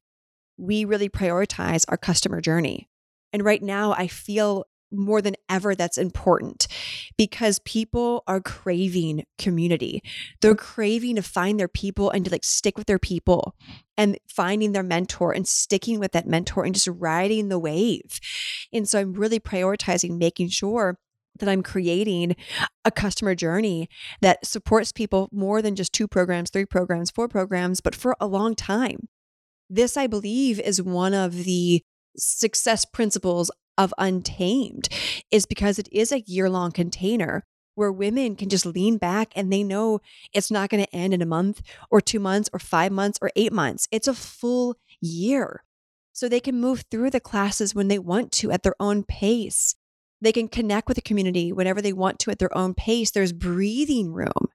We 0.56 0.84
really 0.84 1.08
prioritize 1.08 1.84
our 1.88 1.96
customer 1.96 2.40
journey. 2.40 2.88
And 3.32 3.44
right 3.44 3.62
now, 3.62 3.92
I 3.92 4.06
feel 4.06 4.66
more 4.92 5.22
than 5.22 5.34
ever 5.48 5.74
that's 5.74 5.98
important 5.98 6.66
because 7.16 7.58
people 7.60 8.22
are 8.26 8.40
craving 8.40 9.24
community. 9.38 10.02
They're 10.40 10.54
craving 10.54 11.16
to 11.16 11.22
find 11.22 11.58
their 11.58 11.68
people 11.68 12.10
and 12.10 12.24
to 12.24 12.30
like 12.30 12.44
stick 12.44 12.76
with 12.76 12.86
their 12.86 12.98
people 12.98 13.56
and 14.02 14.18
finding 14.28 14.72
their 14.72 14.82
mentor 14.82 15.32
and 15.32 15.46
sticking 15.46 16.00
with 16.00 16.10
that 16.10 16.26
mentor 16.26 16.64
and 16.64 16.74
just 16.74 16.88
riding 16.88 17.48
the 17.48 17.58
wave. 17.58 18.18
And 18.72 18.88
so 18.88 18.98
I'm 18.98 19.12
really 19.12 19.38
prioritizing 19.38 20.18
making 20.18 20.48
sure 20.48 20.98
that 21.38 21.48
I'm 21.48 21.62
creating 21.62 22.34
a 22.84 22.90
customer 22.90 23.36
journey 23.36 23.88
that 24.20 24.44
supports 24.44 24.90
people 24.90 25.28
more 25.30 25.62
than 25.62 25.76
just 25.76 25.92
two 25.92 26.08
programs, 26.08 26.50
three 26.50 26.66
programs, 26.66 27.12
four 27.12 27.28
programs, 27.28 27.80
but 27.80 27.94
for 27.94 28.16
a 28.20 28.26
long 28.26 28.56
time. 28.56 29.08
This, 29.70 29.96
I 29.96 30.08
believe, 30.08 30.58
is 30.58 30.82
one 30.82 31.14
of 31.14 31.44
the 31.44 31.82
success 32.16 32.84
principles 32.84 33.52
of 33.78 33.94
Untamed 33.98 34.88
is 35.30 35.46
because 35.46 35.78
it 35.78 35.88
is 35.92 36.10
a 36.10 36.24
year 36.26 36.50
long 36.50 36.72
container 36.72 37.44
where 37.74 37.92
women 37.92 38.36
can 38.36 38.48
just 38.48 38.66
lean 38.66 38.98
back 38.98 39.32
and 39.34 39.52
they 39.52 39.62
know 39.62 40.00
it's 40.32 40.50
not 40.50 40.70
going 40.70 40.84
to 40.84 40.94
end 40.94 41.14
in 41.14 41.22
a 41.22 41.26
month 41.26 41.62
or 41.90 42.00
two 42.00 42.20
months 42.20 42.50
or 42.52 42.58
five 42.58 42.92
months 42.92 43.18
or 43.22 43.30
eight 43.36 43.52
months. 43.52 43.88
It's 43.90 44.08
a 44.08 44.14
full 44.14 44.76
year. 45.00 45.64
So 46.12 46.28
they 46.28 46.40
can 46.40 46.60
move 46.60 46.84
through 46.90 47.10
the 47.10 47.20
classes 47.20 47.74
when 47.74 47.88
they 47.88 47.98
want 47.98 48.32
to 48.32 48.50
at 48.50 48.62
their 48.62 48.76
own 48.78 49.02
pace. 49.02 49.74
They 50.20 50.32
can 50.32 50.48
connect 50.48 50.88
with 50.88 50.96
the 50.96 51.02
community 51.02 51.52
whenever 51.52 51.82
they 51.82 51.92
want 51.92 52.18
to 52.20 52.30
at 52.30 52.38
their 52.38 52.56
own 52.56 52.74
pace. 52.74 53.10
There's 53.10 53.32
breathing 53.32 54.12
room. 54.12 54.48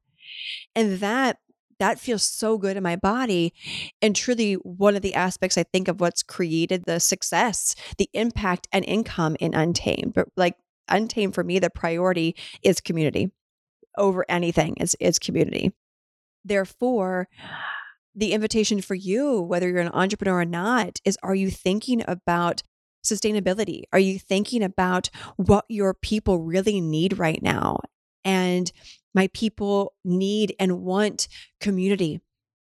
And 0.75 0.99
that 0.99 1.39
that 1.79 1.99
feels 1.99 2.23
so 2.23 2.57
good 2.57 2.77
in 2.77 2.83
my 2.83 2.95
body. 2.95 3.53
And 4.01 4.15
truly, 4.15 4.53
one 4.53 4.95
of 4.95 5.01
the 5.01 5.13
aspects 5.13 5.57
I 5.57 5.63
think 5.63 5.87
of 5.87 6.01
what's 6.01 6.23
created 6.23 6.85
the 6.85 6.99
success, 6.99 7.75
the 7.97 8.09
impact, 8.13 8.67
and 8.71 8.83
income 8.85 9.37
in 9.39 9.53
Untamed. 9.53 10.13
But 10.13 10.27
like 10.35 10.55
Untamed 10.89 11.35
for 11.35 11.43
me, 11.43 11.59
the 11.59 11.69
priority 11.69 12.35
is 12.63 12.81
community 12.81 13.31
over 13.97 14.25
anything, 14.29 14.75
is, 14.77 14.95
is 14.99 15.19
community. 15.19 15.71
Therefore, 16.45 17.27
the 18.15 18.33
invitation 18.33 18.81
for 18.81 18.95
you, 18.95 19.41
whether 19.41 19.67
you're 19.69 19.79
an 19.79 19.91
entrepreneur 19.93 20.41
or 20.41 20.45
not, 20.45 20.99
is 21.05 21.17
are 21.23 21.35
you 21.35 21.51
thinking 21.51 22.03
about 22.07 22.63
sustainability? 23.05 23.83
Are 23.93 23.99
you 23.99 24.19
thinking 24.19 24.63
about 24.63 25.09
what 25.35 25.65
your 25.69 25.93
people 25.93 26.39
really 26.39 26.81
need 26.81 27.17
right 27.17 27.41
now? 27.41 27.79
And 28.23 28.71
my 29.13 29.29
people 29.33 29.93
need 30.03 30.55
and 30.59 30.81
want 30.81 31.27
community. 31.61 32.21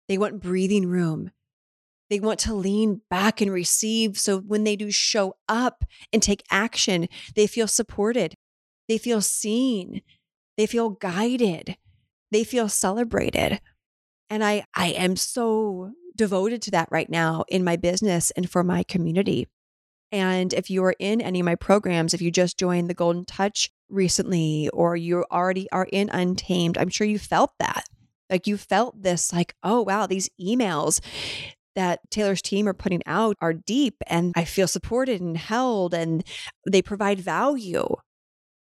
They 0.07 0.17
want 0.17 0.41
breathing 0.41 0.87
room. 0.87 1.31
They 2.09 2.19
want 2.19 2.39
to 2.41 2.53
lean 2.53 3.01
back 3.09 3.41
and 3.41 3.51
receive. 3.51 4.17
So 4.17 4.39
when 4.39 4.63
they 4.63 4.75
do 4.75 4.91
show 4.91 5.35
up 5.49 5.83
and 6.13 6.21
take 6.21 6.43
action, 6.49 7.07
they 7.35 7.47
feel 7.47 7.67
supported. 7.67 8.35
They 8.87 8.97
feel 8.97 9.21
seen. 9.21 10.01
They 10.57 10.65
feel 10.65 10.91
guided. 10.91 11.77
They 12.31 12.43
feel 12.43 12.69
celebrated. 12.69 13.59
And 14.29 14.43
I, 14.43 14.65
I 14.75 14.87
am 14.89 15.15
so 15.15 15.91
devoted 16.15 16.61
to 16.63 16.71
that 16.71 16.89
right 16.91 17.09
now 17.09 17.45
in 17.47 17.63
my 17.63 17.75
business 17.75 18.31
and 18.31 18.49
for 18.49 18.63
my 18.63 18.83
community. 18.83 19.47
And 20.11 20.53
if 20.53 20.69
you 20.69 20.83
are 20.85 20.95
in 20.99 21.19
any 21.21 21.41
of 21.41 21.45
my 21.45 21.55
programs, 21.55 22.13
if 22.13 22.21
you 22.21 22.31
just 22.31 22.57
joined 22.57 22.89
the 22.89 22.93
Golden 22.93 23.25
Touch 23.25 23.69
recently 23.89 24.69
or 24.69 24.95
you 24.95 25.25
already 25.31 25.69
are 25.71 25.87
in 25.91 26.09
Untamed, 26.09 26.77
I'm 26.77 26.89
sure 26.89 27.05
you 27.05 27.19
felt 27.19 27.51
that. 27.59 27.83
Like 28.29 28.47
you 28.47 28.57
felt 28.57 29.01
this, 29.01 29.31
like, 29.31 29.55
oh, 29.63 29.81
wow, 29.81 30.07
these 30.07 30.29
emails 30.39 30.99
that 31.77 31.99
Taylor's 32.09 32.41
team 32.41 32.67
are 32.67 32.73
putting 32.73 33.03
out 33.05 33.35
are 33.39 33.53
deep 33.53 33.97
and 34.07 34.33
I 34.35 34.45
feel 34.45 34.67
supported 34.67 35.21
and 35.21 35.37
held 35.37 35.93
and 35.93 36.23
they 36.67 36.81
provide 36.81 37.19
value. 37.19 37.87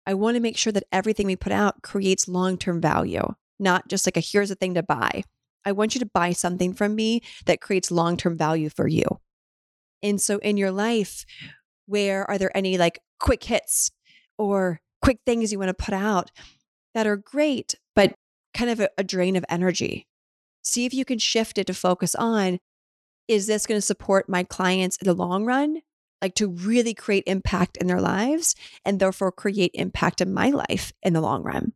I 0.07 0.12
want 0.12 0.35
to 0.35 0.40
make 0.40 0.59
sure 0.59 0.73
that 0.73 0.85
everything 0.92 1.26
we 1.26 1.35
put 1.35 1.50
out 1.50 1.80
creates 1.83 2.28
long 2.28 2.59
term 2.59 2.78
value, 2.78 3.26
not 3.59 3.88
just 3.88 4.07
like 4.07 4.19
a 4.19 4.21
here's 4.21 4.50
a 4.50 4.54
thing 4.54 4.75
to 4.75 4.83
buy. 4.83 5.25
I 5.64 5.73
want 5.73 5.95
you 5.95 5.99
to 6.00 6.11
buy 6.12 6.33
something 6.33 6.75
from 6.75 6.95
me 6.95 7.23
that 7.47 7.62
creates 7.62 7.90
long 7.90 8.19
term 8.19 8.37
value 8.37 8.69
for 8.69 8.87
you. 8.87 9.07
And 10.02 10.21
so 10.21 10.37
in 10.38 10.59
your 10.59 10.71
life, 10.71 11.25
where 11.87 12.30
are 12.30 12.37
there 12.37 12.54
any 12.54 12.76
like 12.76 13.00
quick 13.19 13.45
hits 13.45 13.90
or 14.37 14.80
quick 15.00 15.21
things 15.25 15.52
you 15.52 15.59
want 15.59 15.71
to 15.71 15.85
put 15.85 15.95
out 15.95 16.30
that 16.92 17.07
are 17.07 17.16
great, 17.16 17.75
but 17.97 18.12
kind 18.52 18.71
of 18.71 18.78
a, 18.78 18.90
a 18.99 19.04
drain 19.04 19.37
of 19.37 19.45
energy? 19.49 20.07
See 20.62 20.85
if 20.85 20.92
you 20.92 21.07
can 21.07 21.19
shift 21.19 21.57
it 21.57 21.66
to 21.69 21.75
focus 21.75 22.14
on 22.14 22.59
is 23.31 23.47
this 23.47 23.65
going 23.65 23.79
to 23.79 23.83
support 23.83 24.29
my 24.29 24.43
clients 24.43 24.97
in 24.97 25.07
the 25.07 25.15
long 25.15 25.45
run? 25.45 25.83
Like 26.21 26.35
to 26.35 26.49
really 26.49 26.95
create 26.95 27.23
impact 27.29 27.77
in 27.77 27.87
their 27.87 28.01
lives 28.01 28.57
and 28.85 28.99
therefore 28.99 29.31
create 29.31 29.71
impact 29.73 30.21
in 30.21 30.35
my 30.35 30.51
life 30.51 30.93
in 31.01 31.13
the 31.13 31.21
long 31.21 31.45
run. 31.45 31.73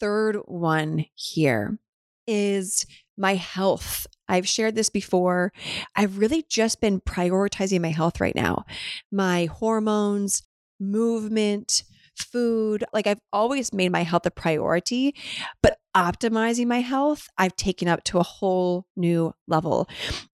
Third 0.00 0.36
one 0.46 1.06
here 1.14 1.78
is 2.26 2.84
my 3.16 3.36
health. 3.36 4.08
I've 4.28 4.48
shared 4.48 4.74
this 4.74 4.90
before. 4.90 5.52
I've 5.94 6.18
really 6.18 6.44
just 6.48 6.80
been 6.80 7.00
prioritizing 7.00 7.80
my 7.80 7.90
health 7.90 8.20
right 8.20 8.34
now. 8.34 8.64
My 9.12 9.46
hormones, 9.46 10.42
movement, 10.80 11.84
food. 12.18 12.84
Like 12.92 13.06
I've 13.06 13.20
always 13.32 13.72
made 13.72 13.92
my 13.92 14.02
health 14.02 14.26
a 14.26 14.30
priority, 14.30 15.14
but 15.62 15.78
optimizing 15.96 16.66
my 16.66 16.80
health, 16.80 17.28
I've 17.38 17.56
taken 17.56 17.88
up 17.88 18.04
to 18.04 18.18
a 18.18 18.22
whole 18.22 18.86
new 18.96 19.32
level. 19.46 19.88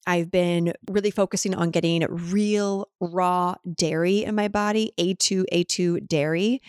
I've 0.07 0.31
been 0.31 0.73
really 0.91 1.11
focusing 1.11 1.55
on 1.55 1.71
getting 1.71 2.05
real 2.09 2.88
raw 3.00 3.55
dairy 3.76 4.25
in 4.25 4.35
my 4.35 4.49
body, 4.49 4.93
A2, 4.99 5.45
A2 5.53 6.07
dairy. 6.07 6.61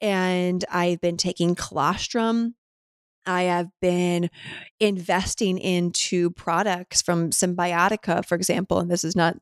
And 0.00 0.64
I've 0.70 1.00
been 1.00 1.18
taking 1.18 1.54
colostrum 1.54 2.54
I 3.26 3.42
have 3.42 3.68
been 3.80 4.30
investing 4.78 5.58
into 5.58 6.30
products 6.30 7.02
from 7.02 7.30
Cymbiotika, 7.30 8.24
for 8.24 8.34
example, 8.34 8.78
and 8.78 8.90
this 8.90 9.04
is 9.04 9.14
not 9.14 9.36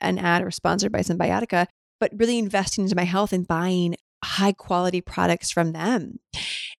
an 0.00 0.18
ad 0.18 0.42
or 0.42 0.50
sponsored 0.50 0.92
by 0.92 1.00
Cymbiotika, 1.00 1.66
but 1.98 2.12
really 2.16 2.38
investing 2.38 2.84
into 2.84 2.96
my 2.96 3.04
health 3.04 3.32
and 3.32 3.46
buying 3.46 3.96
high 4.24 4.52
quality 4.52 5.00
products 5.00 5.50
from 5.50 5.72
them. 5.72 6.18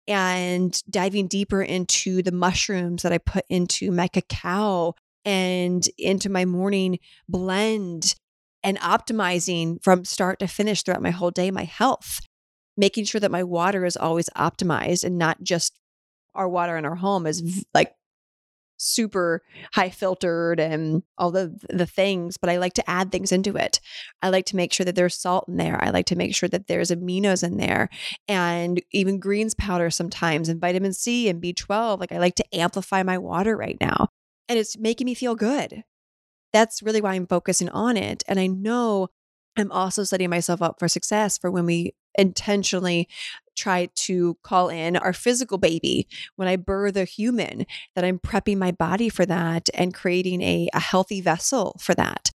And 0.07 0.79
diving 0.89 1.27
deeper 1.27 1.61
into 1.61 2.21
the 2.21 2.31
mushrooms 2.31 3.03
that 3.03 3.13
I 3.13 3.17
put 3.17 3.45
into 3.49 3.91
my 3.91 4.07
cacao 4.07 4.95
and 5.23 5.87
into 5.97 6.29
my 6.29 6.45
morning 6.45 6.99
blend 7.29 8.15
and 8.63 8.79
optimizing 8.79 9.81
from 9.83 10.05
start 10.05 10.39
to 10.39 10.47
finish 10.47 10.83
throughout 10.83 11.01
my 11.01 11.11
whole 11.11 11.31
day 11.31 11.51
my 11.51 11.63
health 11.63 12.19
making 12.77 13.05
sure 13.05 13.21
that 13.21 13.31
my 13.31 13.43
water 13.43 13.85
is 13.85 13.97
always 13.97 14.29
optimized 14.29 15.03
and 15.03 15.17
not 15.17 15.41
just 15.43 15.77
our 16.33 16.47
water 16.47 16.77
in 16.77 16.85
our 16.85 16.95
home 16.95 17.27
is 17.27 17.65
like 17.73 17.93
super 18.81 19.43
high 19.73 19.89
filtered 19.89 20.59
and 20.59 21.03
all 21.17 21.29
the 21.29 21.55
the 21.69 21.85
things 21.85 22.35
but 22.37 22.49
i 22.49 22.57
like 22.57 22.73
to 22.73 22.89
add 22.89 23.11
things 23.11 23.31
into 23.31 23.55
it. 23.55 23.79
I 24.21 24.29
like 24.29 24.45
to 24.47 24.55
make 24.55 24.73
sure 24.73 24.85
that 24.85 24.95
there's 24.95 25.15
salt 25.15 25.47
in 25.47 25.57
there. 25.57 25.83
I 25.83 25.89
like 25.89 26.05
to 26.07 26.15
make 26.15 26.35
sure 26.35 26.49
that 26.49 26.67
there's 26.67 26.91
aminos 26.91 27.43
in 27.43 27.57
there 27.57 27.89
and 28.27 28.81
even 28.91 29.19
greens 29.19 29.53
powder 29.53 29.89
sometimes 29.89 30.49
and 30.49 30.59
vitamin 30.59 30.93
c 30.93 31.29
and 31.29 31.41
b12 31.41 31.99
like 31.99 32.11
i 32.11 32.17
like 32.17 32.35
to 32.35 32.55
amplify 32.55 33.03
my 33.03 33.17
water 33.17 33.55
right 33.55 33.77
now 33.79 34.09
and 34.49 34.59
it's 34.59 34.77
making 34.77 35.05
me 35.05 35.13
feel 35.13 35.35
good. 35.35 35.83
That's 36.53 36.83
really 36.83 37.01
why 37.01 37.13
i'm 37.13 37.27
focusing 37.27 37.69
on 37.69 37.97
it. 37.97 38.23
And 38.27 38.39
i 38.39 38.47
know 38.47 39.09
i'm 39.57 39.71
also 39.71 40.03
setting 40.03 40.29
myself 40.29 40.61
up 40.61 40.77
for 40.79 40.87
success 40.87 41.37
for 41.37 41.51
when 41.51 41.65
we 41.65 41.93
intentionally 42.15 43.07
try 43.55 43.89
to 43.95 44.37
call 44.43 44.69
in 44.69 44.97
our 44.97 45.13
physical 45.13 45.57
baby 45.57 46.07
when 46.35 46.47
I 46.47 46.55
birth 46.55 46.95
a 46.95 47.05
human, 47.05 47.65
that 47.95 48.03
I'm 48.03 48.19
prepping 48.19 48.57
my 48.57 48.71
body 48.71 49.09
for 49.09 49.25
that 49.25 49.69
and 49.73 49.93
creating 49.93 50.41
a, 50.41 50.69
a 50.73 50.79
healthy 50.79 51.21
vessel 51.21 51.77
for 51.79 51.93
that. 51.95 52.31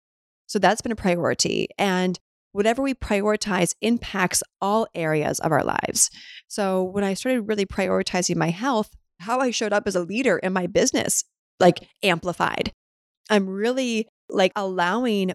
So 0.48 0.60
that's 0.60 0.82
been 0.82 0.92
a 0.92 0.96
priority. 0.96 1.70
And 1.78 2.20
whatever 2.52 2.82
we 2.82 2.94
prioritize 2.94 3.74
impacts 3.82 4.44
all 4.62 4.88
areas 4.94 5.40
of 5.40 5.52
our 5.52 5.64
lives. 5.64 6.10
So 6.48 6.84
when 6.84 7.04
I 7.04 7.14
started 7.14 7.42
really 7.42 7.66
prioritizing 7.66 8.36
my 8.36 8.50
health, 8.50 8.92
how 9.20 9.40
I 9.40 9.52
showed 9.52 9.74
up 9.74 9.88
as 9.88 9.96
a 9.96 10.04
leader 10.04 10.38
in 10.38 10.54
my 10.54 10.68
business, 10.68 11.24
like 11.60 11.80
amplified. 12.04 12.72
I'm 13.30 13.48
really 13.48 14.08
like 14.30 14.52
allowing 14.56 15.34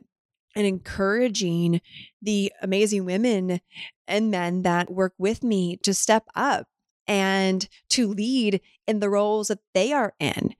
and 0.55 0.67
encouraging 0.67 1.81
the 2.21 2.53
amazing 2.63 3.05
women 3.05 3.61
and 4.07 4.31
men 4.31 4.63
that 4.63 4.91
work 4.91 5.15
with 5.19 5.43
me 5.43 5.77
to 5.79 5.95
step 5.95 6.25
up 6.35 6.67
and 7.07 7.69
to 7.89 8.09
lead 8.09 8.61
in 8.87 9.01
the 9.01 9.11
roles 9.11 9.49
that 9.49 9.61
they 9.75 9.93
are 9.93 10.15
in. 10.19 10.55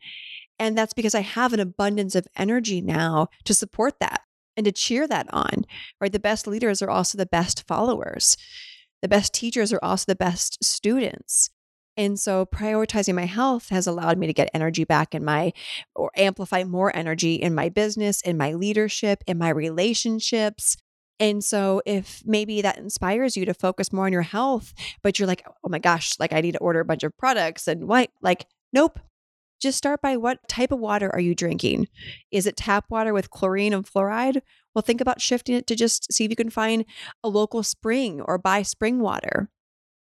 And 0.59 0.77
that's 0.77 0.93
because 0.93 1.15
I 1.15 1.21
have 1.21 1.53
an 1.53 1.61
abundance 1.61 2.15
of 2.15 2.29
energy 2.37 2.81
now 2.81 3.29
to 3.45 3.55
support 3.55 3.99
that 4.01 4.23
and 4.57 4.65
to 4.67 4.73
cheer 4.73 5.09
that 5.09 5.33
on, 5.33 5.65
right? 6.01 6.13
The 6.13 6.19
best 6.19 6.47
leaders 6.47 6.83
are 6.83 6.91
also 6.91 7.17
the 7.17 7.27
best 7.27 7.67
followers. 7.67 8.37
The 9.01 9.09
best 9.09 9.33
teachers 9.33 9.73
are 9.73 9.81
also 9.83 10.05
the 10.07 10.17
best 10.17 10.63
students. 10.63 11.51
And 11.97 12.19
so 12.19 12.47
prioritizing 12.47 13.15
my 13.15 13.27
health 13.27 13.69
has 13.69 13.87
allowed 13.87 14.17
me 14.17 14.27
to 14.27 14.33
get 14.33 14.51
energy 14.55 14.85
back 14.85 15.15
in 15.15 15.25
my 15.25 15.53
or 15.95 16.11
amplify 16.17 16.65
more 16.65 16.95
energy 16.97 17.35
in 17.35 17.55
my 17.55 17.69
business, 17.69 18.23
in 18.23 18.39
my 18.39 18.53
leadership, 18.53 19.23
in 19.27 19.39
my 19.39 19.51
relationships. 19.51 20.77
And 21.19 21.45
so 21.45 21.83
if 21.85 22.23
maybe 22.25 22.63
that 22.63 22.79
inspires 22.79 23.37
you 23.37 23.45
to 23.45 23.53
focus 23.53 23.93
more 23.93 24.07
on 24.07 24.13
your 24.13 24.23
health, 24.23 24.73
but 25.03 25.19
you're 25.19 25.29
like, 25.29 25.45
oh 25.47 25.69
my 25.69 25.79
gosh, 25.79 26.15
like 26.19 26.33
I 26.33 26.41
need 26.41 26.53
to 26.53 26.59
order 26.61 26.81
a 26.81 26.85
bunch 26.85 27.03
of 27.03 27.17
products 27.19 27.69
and 27.69 27.87
what? 27.87 28.11
Like, 28.23 28.47
nope. 28.73 28.99
Just 29.61 29.77
start 29.77 30.01
by 30.01 30.17
what 30.17 30.39
type 30.49 30.73
of 30.73 30.79
water 30.79 31.11
are 31.13 31.21
you 31.21 31.35
drinking? 31.35 31.89
Is 32.31 32.47
it 32.47 32.57
tap 32.57 32.87
water 32.89 33.13
with 33.13 33.29
chlorine 33.29 33.75
and 33.75 33.85
fluoride? 33.85 34.41
Well, 34.75 34.81
think 34.81 35.03
about 35.03 35.21
shifting 35.21 35.55
it 35.55 35.67
to 35.67 35.77
just 35.77 36.11
see 36.11 36.25
if 36.25 36.31
you 36.31 36.37
can 36.37 36.49
find 36.49 36.87
a 37.23 37.29
local 37.29 37.63
spring 37.63 38.23
or 38.23 38.39
buy 38.39 38.63
spring 38.63 39.01
water. 39.01 39.51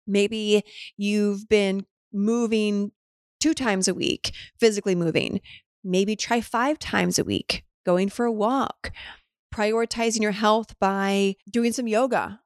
Maybe 0.08 0.64
you've 0.98 1.48
been 1.48 1.86
moving 2.12 2.92
two 3.40 3.54
times 3.54 3.88
a 3.88 3.94
week, 3.94 4.34
physically 4.60 4.96
moving. 4.96 5.42
Maybe 5.84 6.16
try 6.16 6.42
five 6.42 6.80
times 6.80 7.20
a 7.20 7.24
week, 7.24 7.64
going 7.86 8.10
for 8.10 8.26
a 8.26 8.32
walk, 8.32 8.92
prioritizing 9.54 10.22
your 10.22 10.32
health 10.32 10.76
by 10.80 11.36
doing 11.50 11.74
some 11.74 11.88
yoga, 11.88 12.40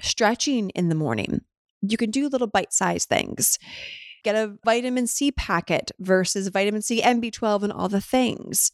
stretching 0.00 0.70
in 0.70 0.88
the 0.88 0.94
morning. 0.94 1.40
You 1.80 1.96
can 1.96 2.10
do 2.10 2.28
little 2.28 2.46
bite 2.46 2.72
sized 2.72 3.08
things. 3.08 3.58
Get 4.24 4.36
a 4.36 4.56
vitamin 4.64 5.06
C 5.06 5.32
packet 5.32 5.90
versus 5.98 6.48
vitamin 6.48 6.82
C 6.82 7.02
and 7.02 7.22
B12 7.22 7.64
and 7.64 7.72
all 7.72 7.88
the 7.88 8.00
things 8.00 8.70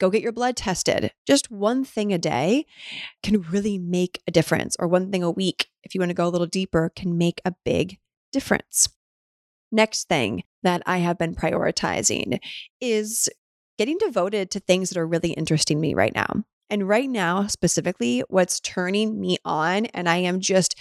go 0.00 0.10
get 0.10 0.22
your 0.22 0.32
blood 0.32 0.56
tested. 0.56 1.12
Just 1.26 1.50
one 1.50 1.84
thing 1.84 2.12
a 2.12 2.18
day 2.18 2.66
can 3.22 3.42
really 3.42 3.78
make 3.78 4.20
a 4.26 4.32
difference, 4.32 4.74
or 4.80 4.88
one 4.88 5.12
thing 5.12 5.22
a 5.22 5.30
week, 5.30 5.68
if 5.84 5.94
you 5.94 6.00
want 6.00 6.10
to 6.10 6.14
go 6.14 6.26
a 6.26 6.30
little 6.30 6.46
deeper, 6.48 6.90
can 6.96 7.16
make 7.16 7.40
a 7.44 7.54
big 7.64 7.98
difference. 8.32 8.88
Next 9.70 10.08
thing 10.08 10.42
that 10.64 10.82
I 10.86 10.98
have 10.98 11.18
been 11.18 11.36
prioritizing 11.36 12.40
is 12.80 13.28
getting 13.78 13.98
devoted 13.98 14.50
to 14.50 14.60
things 14.60 14.90
that 14.90 14.98
are 14.98 15.06
really 15.06 15.30
interesting 15.30 15.80
me 15.80 15.94
right 15.94 16.14
now. 16.14 16.44
And 16.68 16.88
right 16.88 17.08
now, 17.08 17.46
specifically, 17.46 18.22
what's 18.28 18.60
turning 18.60 19.20
me 19.20 19.38
on, 19.44 19.86
and 19.86 20.08
I 20.08 20.16
am 20.16 20.40
just 20.40 20.78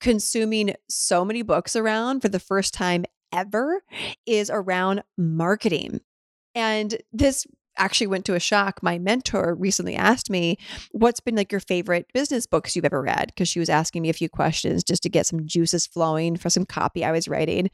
consuming 0.00 0.74
so 0.88 1.24
many 1.24 1.42
books 1.42 1.74
around 1.74 2.20
for 2.20 2.28
the 2.28 2.38
first 2.38 2.74
time 2.74 3.04
ever, 3.32 3.82
is 4.24 4.50
around 4.50 5.02
marketing. 5.18 6.00
And 6.54 6.96
this 7.12 7.46
actually 7.78 8.06
went 8.06 8.24
to 8.26 8.34
a 8.34 8.40
shock. 8.40 8.82
My 8.82 8.98
mentor 8.98 9.54
recently 9.54 9.94
asked 9.94 10.30
me, 10.30 10.58
What's 10.92 11.20
been 11.20 11.36
like 11.36 11.52
your 11.52 11.60
favorite 11.60 12.06
business 12.12 12.46
books 12.46 12.74
you've 12.74 12.84
ever 12.84 13.02
read? 13.02 13.28
Because 13.28 13.48
she 13.48 13.58
was 13.58 13.68
asking 13.68 14.02
me 14.02 14.10
a 14.10 14.14
few 14.14 14.28
questions 14.28 14.84
just 14.84 15.02
to 15.02 15.08
get 15.08 15.26
some 15.26 15.46
juices 15.46 15.86
flowing 15.86 16.36
for 16.36 16.50
some 16.50 16.66
copy 16.66 17.04
I 17.04 17.12
was 17.12 17.28
writing. 17.28 17.70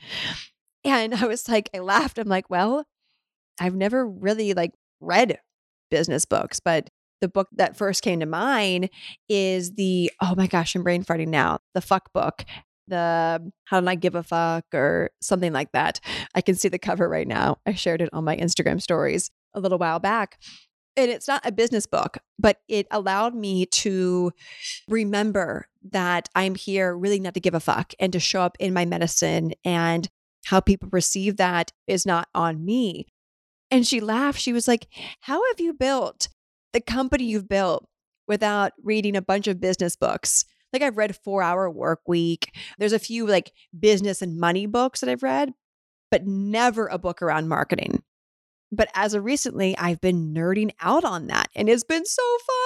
And 0.84 1.14
I 1.14 1.26
was 1.26 1.48
like, 1.48 1.70
I 1.74 1.78
laughed. 1.78 2.18
I'm 2.18 2.28
like, 2.28 2.50
Well, 2.50 2.84
I've 3.60 3.76
never 3.76 4.06
really 4.06 4.54
like 4.54 4.72
read 5.00 5.38
business 5.90 6.24
books, 6.24 6.58
but 6.60 6.90
the 7.20 7.28
book 7.28 7.48
that 7.52 7.76
first 7.76 8.02
came 8.02 8.18
to 8.18 8.26
mind 8.26 8.90
is 9.28 9.74
the 9.74 10.10
oh 10.20 10.34
my 10.34 10.48
gosh, 10.48 10.74
I'm 10.74 10.82
brain 10.82 11.04
farting 11.04 11.28
now. 11.28 11.58
The 11.74 11.80
fuck 11.80 12.12
book 12.12 12.44
the 12.88 13.52
how 13.64 13.80
did 13.80 13.88
I 13.88 13.94
give 13.94 14.14
a 14.14 14.22
fuck 14.22 14.64
or 14.74 15.10
something 15.20 15.52
like 15.52 15.72
that. 15.72 16.00
I 16.34 16.40
can 16.40 16.54
see 16.54 16.68
the 16.68 16.78
cover 16.78 17.08
right 17.08 17.26
now. 17.26 17.58
I 17.66 17.74
shared 17.74 18.02
it 18.02 18.10
on 18.12 18.24
my 18.24 18.36
Instagram 18.36 18.80
stories 18.80 19.30
a 19.54 19.60
little 19.60 19.78
while 19.78 19.98
back. 19.98 20.38
And 20.96 21.10
it's 21.10 21.28
not 21.28 21.46
a 21.46 21.52
business 21.52 21.86
book, 21.86 22.18
but 22.38 22.60
it 22.68 22.86
allowed 22.90 23.34
me 23.34 23.64
to 23.66 24.32
remember 24.88 25.66
that 25.90 26.28
I'm 26.34 26.54
here 26.54 26.94
really 26.94 27.18
not 27.18 27.34
to 27.34 27.40
give 27.40 27.54
a 27.54 27.60
fuck 27.60 27.94
and 27.98 28.12
to 28.12 28.20
show 28.20 28.42
up 28.42 28.56
in 28.60 28.74
my 28.74 28.84
medicine 28.84 29.52
and 29.64 30.08
How 30.46 30.60
people 30.60 30.90
perceive 30.90 31.36
that 31.36 31.72
is 31.86 32.04
not 32.04 32.28
on 32.34 32.64
me. 32.64 33.06
And 33.70 33.86
she 33.86 34.00
laughed. 34.00 34.40
She 34.40 34.52
was 34.52 34.68
like, 34.68 34.86
How 35.20 35.40
have 35.50 35.60
you 35.60 35.72
built 35.72 36.28
the 36.72 36.80
company 36.80 37.24
you've 37.24 37.48
built 37.48 37.86
without 38.28 38.72
reading 38.82 39.16
a 39.16 39.22
bunch 39.22 39.46
of 39.46 39.60
business 39.60 39.96
books? 39.96 40.44
Like 40.72 40.82
I've 40.82 40.96
read 40.96 41.16
Four 41.16 41.42
Hour 41.42 41.70
Work 41.70 42.00
Week. 42.06 42.54
There's 42.78 42.92
a 42.92 42.98
few 42.98 43.26
like 43.26 43.52
business 43.78 44.20
and 44.20 44.38
money 44.38 44.66
books 44.66 45.00
that 45.00 45.08
I've 45.08 45.22
read, 45.22 45.52
but 46.10 46.26
never 46.26 46.86
a 46.86 46.98
book 46.98 47.22
around 47.22 47.48
marketing. 47.48 48.02
But 48.72 48.88
as 48.94 49.12
of 49.12 49.24
recently, 49.24 49.76
I've 49.76 50.00
been 50.00 50.32
nerding 50.34 50.72
out 50.80 51.04
on 51.04 51.26
that 51.26 51.48
and 51.54 51.68
it's 51.68 51.84
been 51.84 52.06
so 52.06 52.22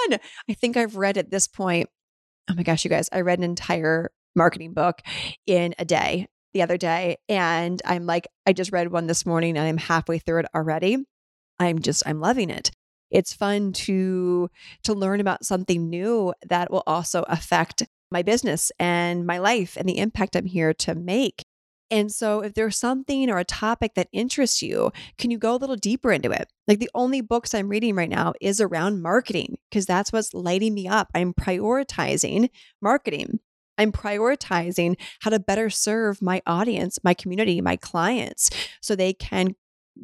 fun. 0.08 0.20
I 0.48 0.54
think 0.54 0.76
I've 0.76 0.96
read 0.96 1.18
at 1.18 1.30
this 1.30 1.48
point, 1.48 1.90
oh 2.48 2.54
my 2.54 2.62
gosh, 2.62 2.84
you 2.84 2.88
guys, 2.88 3.08
I 3.12 3.22
read 3.22 3.38
an 3.38 3.44
entire 3.44 4.12
marketing 4.36 4.72
book 4.72 5.02
in 5.46 5.74
a 5.78 5.84
day 5.84 6.28
the 6.54 6.62
other 6.62 6.76
day. 6.76 7.16
And 7.28 7.82
I'm 7.84 8.06
like, 8.06 8.28
I 8.46 8.52
just 8.52 8.72
read 8.72 8.92
one 8.92 9.08
this 9.08 9.26
morning 9.26 9.58
and 9.58 9.66
I'm 9.66 9.78
halfway 9.78 10.18
through 10.18 10.40
it 10.40 10.46
already. 10.54 10.98
I'm 11.58 11.80
just, 11.80 12.02
I'm 12.06 12.20
loving 12.20 12.50
it. 12.50 12.70
It's 13.10 13.32
fun 13.32 13.72
to 13.72 14.48
to 14.82 14.94
learn 14.94 15.20
about 15.20 15.44
something 15.44 15.88
new 15.88 16.34
that 16.48 16.70
will 16.70 16.82
also 16.86 17.24
affect 17.28 17.84
my 18.10 18.22
business 18.22 18.72
and 18.78 19.26
my 19.26 19.38
life 19.38 19.76
and 19.76 19.88
the 19.88 19.98
impact 19.98 20.36
I'm 20.36 20.46
here 20.46 20.74
to 20.74 20.94
make. 20.94 21.44
And 21.90 22.10
so, 22.10 22.40
if 22.40 22.54
there's 22.54 22.78
something 22.78 23.30
or 23.30 23.38
a 23.38 23.44
topic 23.44 23.94
that 23.94 24.08
interests 24.12 24.60
you, 24.60 24.92
can 25.18 25.30
you 25.30 25.38
go 25.38 25.54
a 25.54 25.56
little 25.56 25.76
deeper 25.76 26.10
into 26.10 26.30
it? 26.30 26.48
Like 26.66 26.80
the 26.80 26.90
only 26.94 27.20
books 27.20 27.54
I'm 27.54 27.68
reading 27.68 27.94
right 27.94 28.08
now 28.08 28.32
is 28.40 28.60
around 28.60 29.02
marketing 29.02 29.58
because 29.70 29.86
that's 29.86 30.12
what's 30.12 30.34
lighting 30.34 30.74
me 30.74 30.88
up. 30.88 31.08
I'm 31.14 31.32
prioritizing 31.32 32.50
marketing. 32.82 33.38
I'm 33.78 33.92
prioritizing 33.92 34.96
how 35.20 35.30
to 35.30 35.38
better 35.38 35.70
serve 35.70 36.22
my 36.22 36.42
audience, 36.46 36.98
my 37.04 37.14
community, 37.14 37.60
my 37.60 37.76
clients, 37.76 38.50
so 38.80 38.96
they 38.96 39.12
can 39.12 39.54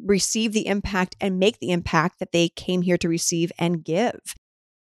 receive 0.05 0.53
the 0.53 0.67
impact 0.67 1.15
and 1.19 1.39
make 1.39 1.59
the 1.59 1.71
impact 1.71 2.19
that 2.19 2.31
they 2.31 2.49
came 2.49 2.81
here 2.81 2.97
to 2.97 3.09
receive 3.09 3.51
and 3.59 3.83
give. 3.83 4.35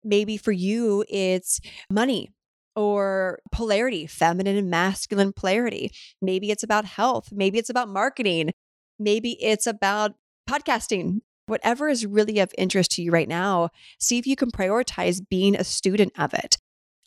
Maybe 0.04 0.38
for 0.38 0.52
you, 0.52 1.06
it's 1.10 1.60
money 1.90 2.30
or 2.76 3.40
polarity, 3.52 4.08
feminine 4.08 4.58
and 4.58 4.70
masculine 4.70 5.34
polarity. 5.34 5.92
Maybe 6.22 6.52
it's 6.52 6.64
about 6.64 6.86
health. 6.86 7.30
Maybe 7.32 7.58
it's 7.58 7.70
about 7.70 7.90
marketing. 7.90 8.52
Maybe 9.00 9.32
it's 9.44 9.68
about 9.68 10.14
podcasting. 10.50 11.20
Whatever 11.48 11.90
is 11.90 12.06
really 12.06 12.40
of 12.40 12.54
interest 12.58 12.92
to 12.92 13.02
you 13.02 13.12
right 13.12 13.28
now, 13.28 13.70
see 14.00 14.18
if 14.18 14.26
you 14.26 14.36
can 14.36 14.52
prioritize 14.52 15.22
being 15.28 15.56
a 15.56 15.64
student 15.64 16.14
of 16.18 16.34
it. 16.34 16.58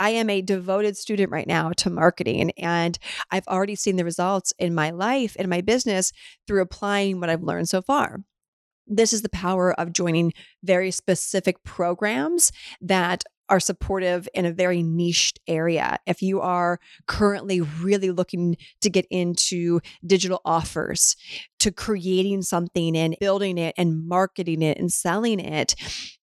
I 0.00 0.10
am 0.10 0.28
a 0.28 0.42
devoted 0.42 0.96
student 0.96 1.30
right 1.30 1.46
now 1.46 1.70
to 1.76 1.88
marketing, 1.88 2.50
and 2.58 2.98
I've 3.30 3.46
already 3.46 3.76
seen 3.76 3.96
the 3.96 4.04
results 4.04 4.52
in 4.58 4.74
my 4.74 4.90
life 4.90 5.36
and 5.38 5.48
my 5.48 5.60
business 5.60 6.12
through 6.46 6.62
applying 6.62 7.20
what 7.20 7.30
I've 7.30 7.44
learned 7.44 7.68
so 7.68 7.80
far. 7.80 8.18
This 8.86 9.12
is 9.12 9.22
the 9.22 9.30
power 9.30 9.72
of 9.72 9.92
joining 9.92 10.32
very 10.62 10.90
specific 10.90 11.62
programs 11.64 12.52
that 12.80 13.24
are 13.48 13.60
supportive 13.60 14.28
in 14.34 14.44
a 14.44 14.52
very 14.52 14.82
niched 14.82 15.40
area. 15.46 15.98
If 16.06 16.22
you 16.22 16.40
are 16.40 16.78
currently 17.06 17.60
really 17.60 18.10
looking 18.10 18.56
to 18.80 18.90
get 18.90 19.06
into 19.10 19.80
digital 20.06 20.40
offers, 20.44 21.16
to 21.60 21.72
creating 21.72 22.42
something 22.42 22.96
and 22.96 23.16
building 23.20 23.58
it 23.58 23.74
and 23.78 24.06
marketing 24.06 24.62
it 24.62 24.78
and 24.78 24.92
selling 24.92 25.40
it, 25.40 25.74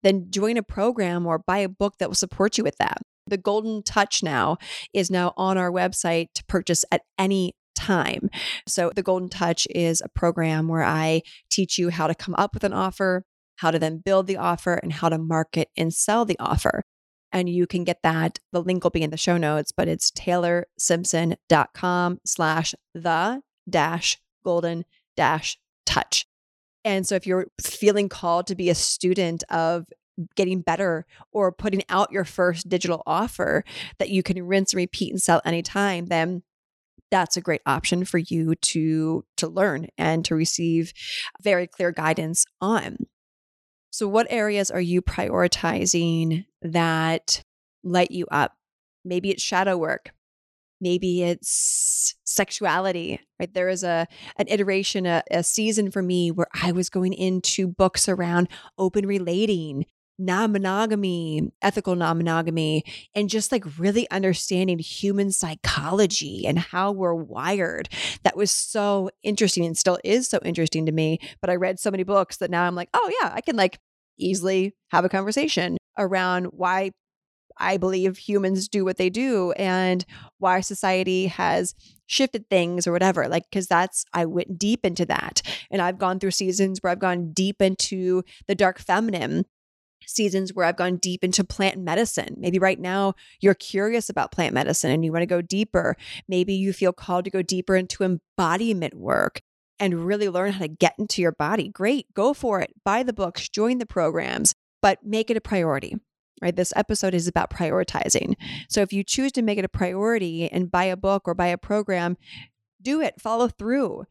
then 0.03 0.27
join 0.29 0.58
a 0.58 0.63
program 0.63 1.25
or 1.25 1.39
buy 1.39 1.60
a 1.60 1.69
book 1.69 1.95
that 1.99 2.10
will 2.10 2.15
support 2.15 2.58
you 2.58 2.63
with 2.63 2.77
that. 2.77 2.97
The 3.27 3.38
Golden 3.38 3.84
Touch 3.84 4.23
now 4.23 4.58
is 4.93 5.12
now 5.12 5.34
on 5.38 5.58
our 5.58 5.71
website 5.71 6.27
to 6.36 6.43
purchase 6.45 6.84
at 6.91 7.01
any 7.17 7.53
time. 7.75 8.29
So, 8.67 8.91
the 8.93 9.03
Golden 9.03 9.29
Touch 9.29 9.67
is 9.69 10.01
a 10.01 10.10
program 10.10 10.67
where 10.67 10.84
I 10.84 11.21
teach 11.49 11.77
you 11.77 11.89
how 11.89 12.08
to 12.08 12.15
come 12.15 12.36
up 12.38 12.53
with 12.53 12.63
an 12.63 12.73
offer, 12.73 13.23
how 13.58 13.71
to 13.71 13.79
then 13.79 14.01
build 14.03 14.27
the 14.27 14.38
offer, 14.38 14.73
and 14.73 14.91
how 14.91 15.10
to 15.10 15.17
market 15.17 15.69
and 15.77 15.93
sell 15.93 16.25
the 16.25 16.38
offer. 16.39 16.84
And 17.32 17.50
you 17.50 17.68
can 17.68 17.84
get 17.84 18.02
that. 18.04 18.39
The 18.52 18.62
link 18.62 18.84
will 18.84 18.92
be 18.92 19.04
in 19.04 19.12
the 19.12 19.18
show 19.18 19.38
notes, 19.38 19.72
but 19.72 19.88
it's 19.88 20.12
taylorsimpson.com 20.12 22.20
slash 22.26 22.76
the 22.94 23.42
dash 23.70 24.18
golden 24.44 24.84
dash 25.15 25.58
touch. 25.86 26.26
And 26.84 27.08
so 27.08 27.15
if 27.15 27.28
you're 27.28 27.48
feeling 27.62 28.10
called 28.10 28.48
to 28.48 28.56
be 28.56 28.70
a 28.70 28.76
student 28.76 29.44
of 29.50 29.86
getting 30.36 30.62
better 30.62 31.06
or 31.32 31.52
putting 31.52 31.84
out 31.89 32.12
your 32.12 32.26
first 32.26 32.68
digital 32.68 33.04
offer 33.06 33.63
that 34.00 34.10
you 34.10 34.24
can 34.24 34.46
rinse 34.46 34.74
and 34.74 34.80
repeat 34.80 35.12
and 35.12 35.22
sell 35.22 35.42
anytime, 35.46 36.08
then 36.08 36.44
that's 37.12 37.38
a 37.38 37.42
great 37.42 37.62
option 37.65 38.06
for 38.06 38.18
you 38.18 38.56
to 38.56 39.24
to 39.38 39.48
learn 39.48 39.88
and 39.98 40.26
to 40.26 40.36
receive 40.36 40.94
very 41.42 41.68
clear 41.68 41.92
guidance 41.92 42.46
on. 42.62 42.98
So 43.91 44.08
what 44.08 44.28
areas 44.30 44.69
are 44.69 44.82
you 44.82 45.02
prioritizing 45.02 46.45
that 46.62 47.43
light 47.84 48.12
you 48.12 48.28
up? 48.32 48.54
Maybe 49.04 49.30
it's 49.32 49.43
shadow 49.43 49.78
work. 49.78 50.12
Maybe 50.82 51.23
it's 51.23 52.15
sexuality, 52.23 53.19
right? 53.39 53.54
There 53.54 53.67
is 53.67 53.84
a 53.84 54.08
an 54.38 54.47
iteration, 54.47 55.06
a, 55.06 55.23
a 55.30 55.43
season 55.43 55.91
for 55.91 56.02
me 56.02 56.32
where 56.32 56.47
I 56.54 56.71
was 56.71 56.89
going 56.89 57.13
into 57.13 57.67
books 57.67 58.08
around 58.08 58.47
open 58.78 59.06
relating, 59.06 59.86
non 60.19 60.51
monogamy, 60.51 61.51
ethical 61.62 61.95
non 61.95 62.17
monogamy, 62.17 62.84
and 63.15 63.29
just 63.29 63.51
like 63.51 63.63
really 63.77 64.10
understanding 64.12 64.77
human 64.77 65.32
psychology 65.32 66.45
and 66.45 66.60
how 66.60 66.91
we're 66.91 67.15
wired. 67.15 67.89
That 68.23 68.38
was 68.38 68.51
so 68.51 69.10
interesting 69.23 69.65
and 69.65 69.77
still 69.77 69.97
is 70.03 70.27
so 70.27 70.39
interesting 70.43 70.86
to 70.86 70.91
me. 70.91 71.19
But 71.41 71.49
I 71.49 71.55
read 71.55 71.79
so 71.79 71.89
many 71.89 72.03
books 72.03 72.38
that 72.38 72.51
now 72.51 72.65
I'm 72.65 72.75
like, 72.75 72.89
oh, 72.93 73.12
yeah, 73.21 73.32
I 73.34 73.41
can 73.41 73.55
like 73.55 73.79
easily 74.17 74.75
have 74.91 75.05
a 75.05 75.10
conversation 75.10 75.77
around 75.97 76.45
why 76.47 76.91
I 77.60 77.77
believe 77.77 78.17
humans 78.17 78.69
do 78.69 78.86
what 78.86 78.97
they 78.97 79.10
do 79.10 79.51
and 79.53 80.05
why 80.38 80.62
society 80.62 81.27
has 81.27 81.75
shifted 82.08 82.49
things 82.49 82.88
or 82.88 82.91
whatever. 82.91 83.27
Like, 83.27 83.43
because 83.49 83.67
that's, 83.67 84.05
I 84.13 84.25
went 84.25 84.58
deep 84.58 84.86
into 84.86 85.05
that. 85.08 85.41
And 85.69 85.82
I've 85.82 85.97
gone 85.97 86.19
through 86.19 86.32
seasons 86.32 86.79
where 86.79 86.91
I've 86.91 86.99
gone 86.99 87.32
deep 87.34 87.62
into 87.62 88.23
the 88.47 88.55
dark 88.55 88.79
feminine 88.79 89.45
seasons 90.10 90.54
where 90.54 90.65
I've 90.65 90.76
gone 90.76 90.98
deep 90.98 91.24
into 91.24 91.43
plant 91.43 91.78
medicine. 91.78 92.36
Maybe 92.38 92.60
right 92.60 92.80
now 92.80 93.13
you're 93.39 93.54
curious 93.54 94.10
about 94.10 94.32
plant 94.32 94.54
medicine 94.54 94.91
and 94.91 95.06
you 95.06 95.12
want 95.12 95.24
to 95.24 95.28
go 95.28 95.41
deeper. 95.41 95.95
Maybe 96.28 96.54
you 96.54 96.74
feel 96.74 96.93
called 96.93 97.26
to 97.26 97.32
go 97.32 97.41
deeper 97.41 97.76
into 97.76 98.04
embodiment 98.04 98.95
work 98.95 99.41
and 99.80 100.06
really 100.06 100.30
learn 100.30 100.54
how 100.54 100.60
to 100.60 100.67
get 100.67 100.95
into 101.00 101.22
your 101.22 101.32
body. 101.32 101.69
Great, 101.69 102.13
go 102.13 102.34
for 102.34 102.60
it. 102.62 102.74
Buy 102.84 103.04
the 103.04 103.13
books, 103.13 103.48
join 103.48 103.78
the 103.78 103.86
programs, 103.86 104.54
but 104.82 105.00
make 105.04 105.30
it 105.30 105.38
a 105.38 105.41
priority. 105.41 105.95
Right? 106.41 106.56
This 106.56 106.74
episode 106.76 107.13
is 107.13 107.28
about 107.28 107.50
prioritizing. 107.50 108.36
So 108.69 108.82
if 108.82 108.93
you 108.93 109.04
choose 109.04 109.34
to 109.34 109.41
make 109.41 109.58
it 109.58 109.65
a 109.65 109.69
priority 109.69 110.50
and 110.50 110.72
buy 110.72 110.86
a 110.86 110.95
book 110.95 111.24
or 111.28 111.34
buy 111.34 111.48
a 111.48 111.58
program, 111.58 112.15
do 112.82 113.02
it, 113.02 113.19
follow 113.19 113.50
through 113.50 114.06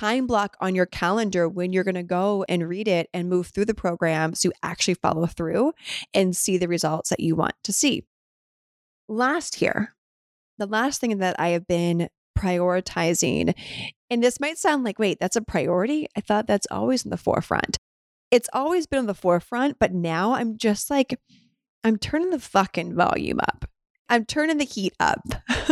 time 0.00 0.26
block 0.26 0.56
on 0.60 0.74
your 0.74 0.86
calendar 0.86 1.46
when 1.46 1.74
you're 1.74 1.84
going 1.84 1.94
to 1.94 2.02
go 2.02 2.42
and 2.48 2.66
read 2.66 2.88
it 2.88 3.10
and 3.12 3.28
move 3.28 3.48
through 3.48 3.66
the 3.66 3.74
program 3.74 4.34
so 4.34 4.48
you 4.48 4.52
actually 4.62 4.94
follow 4.94 5.26
through 5.26 5.72
and 6.14 6.34
see 6.34 6.56
the 6.56 6.68
results 6.68 7.10
that 7.10 7.20
you 7.20 7.36
want 7.36 7.52
to 7.62 7.70
see. 7.70 8.02
Last 9.08 9.56
here, 9.56 9.94
the 10.56 10.66
last 10.66 11.02
thing 11.02 11.18
that 11.18 11.36
I 11.38 11.48
have 11.48 11.66
been 11.66 12.08
prioritizing, 12.38 13.54
and 14.08 14.24
this 14.24 14.40
might 14.40 14.56
sound 14.56 14.84
like, 14.84 14.98
wait, 14.98 15.18
that's 15.20 15.36
a 15.36 15.42
priority? 15.42 16.06
I 16.16 16.22
thought 16.22 16.46
that's 16.46 16.66
always 16.70 17.04
in 17.04 17.10
the 17.10 17.18
forefront. 17.18 17.76
It's 18.30 18.48
always 18.54 18.86
been 18.86 19.00
on 19.00 19.06
the 19.06 19.12
forefront, 19.12 19.78
but 19.78 19.92
now 19.92 20.32
I'm 20.32 20.56
just 20.56 20.88
like, 20.88 21.20
I'm 21.84 21.98
turning 21.98 22.30
the 22.30 22.38
fucking 22.38 22.94
volume 22.94 23.40
up. 23.40 23.66
I'm 24.08 24.24
turning 24.24 24.56
the 24.56 24.64
heat 24.64 24.94
up. 24.98 25.20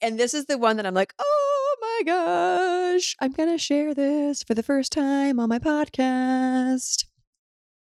and 0.00 0.18
this 0.18 0.32
is 0.32 0.46
the 0.46 0.58
one 0.58 0.76
that 0.76 0.86
I'm 0.86 0.94
like, 0.94 1.12
oh 1.18 1.55
my 1.80 2.02
gosh, 2.04 3.16
I'm 3.20 3.32
going 3.32 3.50
to 3.50 3.58
share 3.58 3.94
this 3.94 4.42
for 4.42 4.54
the 4.54 4.62
first 4.62 4.92
time 4.92 5.40
on 5.40 5.48
my 5.48 5.58
podcast. 5.58 7.04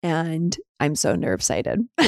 And 0.03 0.55
I'm 0.79 0.95
so 0.95 1.15
nerve 1.15 1.41
sighted. 1.41 1.81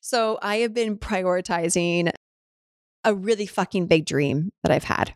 so 0.00 0.38
I 0.42 0.56
have 0.56 0.74
been 0.74 0.96
prioritizing 0.96 2.12
a 3.04 3.14
really 3.14 3.46
fucking 3.46 3.86
big 3.86 4.06
dream 4.06 4.52
that 4.62 4.72
I've 4.72 4.84
had. 4.84 5.14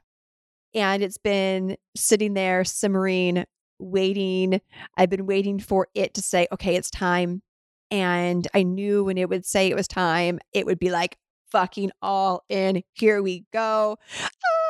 And 0.75 1.03
it's 1.03 1.19
been 1.19 1.77
sitting 1.97 2.35
there 2.35 2.65
simmering, 2.65 3.45
waiting. 3.79 4.61
I've 4.97 5.11
been 5.11 5.27
waiting 5.27 5.59
for 5.61 5.89
it 5.95 6.15
to 6.15 6.23
say, 6.23 6.49
okay, 6.53 6.77
it's 6.77 6.91
time. 6.91 7.43
And 7.91 8.49
I 8.55 8.65
knew 8.65 9.05
when 9.05 9.19
it 9.19 9.29
would 9.29 9.47
say 9.47 9.69
it 9.69 9.77
was 9.77 9.87
time, 9.87 10.41
it 10.53 10.67
would 10.67 10.79
be 10.79 10.91
like 10.91 11.17
fucking 11.53 11.93
all 12.03 12.45
in. 12.49 12.83
Here 12.95 13.23
we 13.23 13.45
go. 13.53 13.99
Ah! 14.21 14.64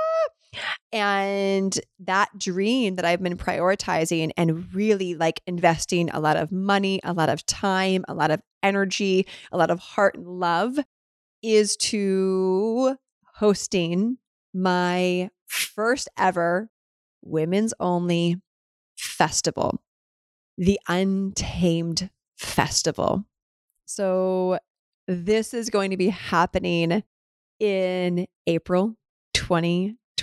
And 0.92 1.78
that 2.00 2.30
dream 2.38 2.96
that 2.96 3.04
I've 3.04 3.22
been 3.22 3.36
prioritizing 3.36 4.30
and 4.36 4.72
really 4.74 5.14
like 5.14 5.40
investing 5.46 6.10
a 6.10 6.20
lot 6.20 6.36
of 6.36 6.52
money, 6.52 7.00
a 7.04 7.12
lot 7.12 7.28
of 7.28 7.44
time, 7.46 8.04
a 8.08 8.14
lot 8.14 8.30
of 8.30 8.40
energy, 8.62 9.26
a 9.52 9.58
lot 9.58 9.70
of 9.70 9.78
heart 9.78 10.16
and 10.16 10.26
love 10.26 10.78
is 11.42 11.76
to 11.76 12.96
hosting 13.34 14.18
my 14.54 15.30
first 15.46 16.08
ever 16.16 16.70
women's 17.22 17.74
only 17.80 18.36
festival, 18.96 19.82
the 20.56 20.78
Untamed 20.88 22.10
Festival. 22.36 23.24
So, 23.84 24.58
this 25.06 25.52
is 25.52 25.68
going 25.68 25.90
to 25.90 25.96
be 25.96 26.08
happening 26.08 27.02
in 27.60 28.26
April 28.46 28.96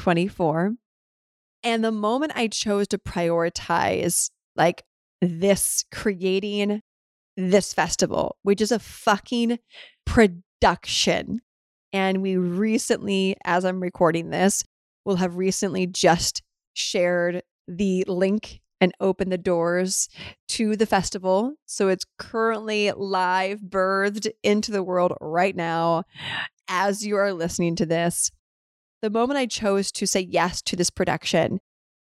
2024. 0.02 0.74
And 1.64 1.84
the 1.84 1.92
moment 1.92 2.32
I 2.36 2.48
chose 2.48 2.88
to 2.90 2.98
prioritize 2.98 4.32
like 4.56 4.84
this 5.22 5.86
creating 5.92 6.82
this 7.38 7.74
festival, 7.74 8.38
which 8.42 8.62
is 8.62 8.72
a 8.72 8.80
fucking 8.80 9.60
production. 10.06 11.42
And 11.94 12.22
we 12.22 12.36
recently, 12.38 13.36
as 13.46 13.64
I'm 13.64 13.80
recording 13.80 14.32
this, 14.32 14.64
will 15.06 15.18
have 15.18 15.38
recently 15.38 15.86
just 15.86 16.42
shared 16.74 17.44
the 17.68 18.04
link 18.08 18.60
and 18.80 18.94
opened 19.00 19.32
the 19.32 19.38
doors 19.38 20.10
to 20.48 20.76
the 20.76 20.88
festival. 20.88 21.54
So 21.68 21.90
it's 21.90 22.06
currently 22.18 22.92
live, 22.92 23.60
birthed 23.60 24.28
into 24.42 24.72
the 24.72 24.82
world 24.82 25.14
right 25.22 25.56
now 25.56 26.04
as 26.68 27.06
you 27.06 27.18
are 27.18 27.34
listening 27.34 27.76
to 27.76 27.86
this. 27.86 28.32
The 29.02 29.10
moment 29.10 29.38
I 29.40 29.46
chose 29.48 29.92
to 29.94 30.06
say 30.06 30.22
yes 30.22 30.62
to 30.64 30.76
this 30.76 30.90
production, 30.90 31.60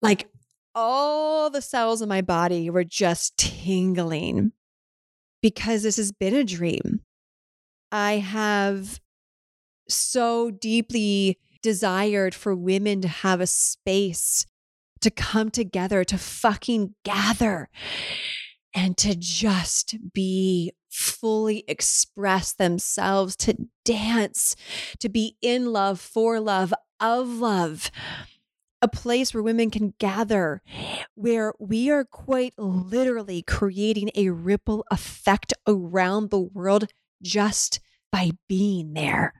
like 0.02 0.30
all 0.76 1.50
the 1.50 1.62
cells 1.62 2.02
in 2.02 2.10
my 2.10 2.22
body 2.22 2.70
were 2.70 2.84
just 2.84 3.38
tingling 3.38 4.52
because 5.42 5.84
this 5.84 5.98
has 5.98 6.12
been 6.12 6.36
a 6.36 6.44
dream. 6.44 7.02
I 7.92 8.18
have 8.18 9.00
so 9.88 10.52
deeply 10.52 11.38
desired 11.62 12.34
for 12.34 12.56
women 12.56 13.02
to 13.02 13.08
have 13.08 13.42
a 13.42 13.48
space 13.48 14.46
to 15.02 15.10
come 15.12 15.50
together, 15.50 16.04
to 16.04 16.18
fucking 16.18 16.96
gather, 17.04 17.70
and 18.74 18.98
to 18.98 19.16
just 19.16 19.96
be 20.14 20.72
fully 20.92 21.64
express 21.68 22.54
themselves, 22.54 23.36
to 23.38 23.56
dance, 23.86 24.56
to 25.00 25.10
be 25.10 25.38
in 25.42 25.72
love, 25.72 26.00
for 26.00 26.40
love, 26.40 26.74
of 27.00 27.28
love 27.28 27.90
a 28.82 28.88
place 28.88 29.34
where 29.34 29.44
women 29.44 29.70
can 29.70 29.94
gather, 30.00 30.62
where 31.14 31.54
we 31.60 31.90
are 31.92 32.04
quite 32.04 32.54
literally 32.58 33.44
creating 33.44 34.10
a 34.16 34.30
ripple 34.30 34.84
effect 34.90 35.54
around 35.68 36.30
the 36.30 36.40
world 36.40 36.88
just 37.22 37.80
by 38.12 38.32
being 38.50 38.94
there. 38.94 39.34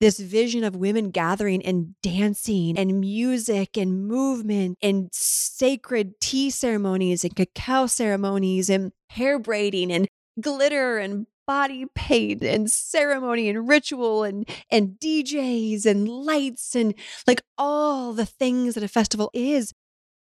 This 0.00 0.18
vision 0.18 0.64
of 0.64 0.74
women 0.74 1.10
gathering 1.10 1.62
and 1.62 1.94
dancing 2.02 2.78
and 2.78 3.00
music 3.00 3.76
and 3.76 4.08
movement 4.08 4.78
and 4.80 5.10
sacred 5.12 6.18
tea 6.20 6.48
ceremonies 6.48 7.22
and 7.22 7.36
cacao 7.36 7.86
ceremonies 7.86 8.70
and 8.70 8.92
hair 9.10 9.38
braiding 9.38 9.92
and 9.92 10.08
glitter 10.42 10.98
and 10.98 11.26
body 11.46 11.86
paint 11.94 12.42
and 12.42 12.70
ceremony 12.70 13.48
and 13.48 13.68
ritual 13.68 14.22
and 14.22 14.48
and 14.70 14.98
DJs 15.00 15.84
and 15.84 16.08
lights 16.08 16.76
and 16.76 16.94
like 17.26 17.42
all 17.58 18.12
the 18.12 18.26
things 18.26 18.74
that 18.74 18.84
a 18.84 18.88
festival 18.88 19.30
is 19.34 19.74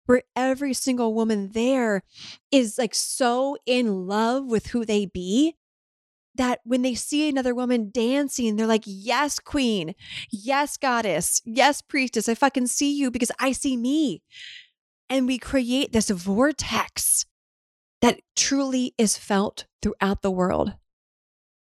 where 0.06 0.22
every 0.34 0.72
single 0.72 1.12
woman 1.12 1.50
there 1.52 2.02
is 2.50 2.78
like 2.78 2.94
so 2.94 3.58
in 3.66 4.06
love 4.06 4.46
with 4.46 4.68
who 4.68 4.86
they 4.86 5.04
be 5.04 5.54
that 6.38 6.60
when 6.64 6.80
they 6.82 6.94
see 6.94 7.28
another 7.28 7.54
woman 7.54 7.90
dancing, 7.92 8.56
they're 8.56 8.66
like, 8.66 8.84
Yes, 8.86 9.38
queen. 9.38 9.94
Yes, 10.30 10.78
goddess. 10.78 11.42
Yes, 11.44 11.82
priestess. 11.82 12.28
I 12.28 12.34
fucking 12.34 12.68
see 12.68 12.96
you 12.96 13.10
because 13.10 13.32
I 13.38 13.52
see 13.52 13.76
me. 13.76 14.22
And 15.10 15.26
we 15.26 15.38
create 15.38 15.92
this 15.92 16.08
vortex 16.08 17.26
that 18.00 18.20
truly 18.36 18.94
is 18.98 19.16
felt 19.16 19.66
throughout 19.82 20.22
the 20.22 20.30
world. 20.30 20.74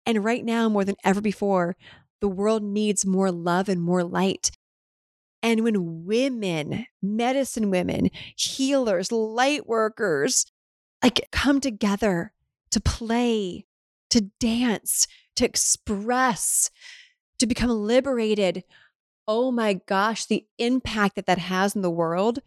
And 0.06 0.24
right 0.24 0.44
now, 0.44 0.70
more 0.70 0.84
than 0.84 0.96
ever 1.04 1.22
before, 1.22 1.76
the 2.20 2.28
world 2.28 2.64
needs 2.64 3.06
more 3.06 3.32
love 3.32 3.70
and 3.70 3.82
more 3.82 4.04
light. 4.04 4.52
And 5.44 5.64
when 5.64 6.06
women, 6.06 6.86
medicine 7.02 7.72
women, 7.72 8.10
healers, 8.36 9.12
light 9.12 9.68
workers, 9.68 10.46
like 11.04 11.28
come 11.32 11.60
together 11.60 12.34
to 12.70 12.80
play, 12.80 13.66
to 14.12 14.30
dance, 14.40 15.08
to 15.36 15.46
express, 15.46 16.70
to 17.40 17.48
become 17.48 17.70
liberated, 17.72 18.64
oh 19.28 19.52
my 19.52 19.74
gosh, 19.88 20.26
the 20.26 20.46
impact 20.60 21.16
that 21.16 21.26
that 21.26 21.40
has 21.40 21.76
in 21.76 21.82
the 21.82 21.90
world 21.90 22.40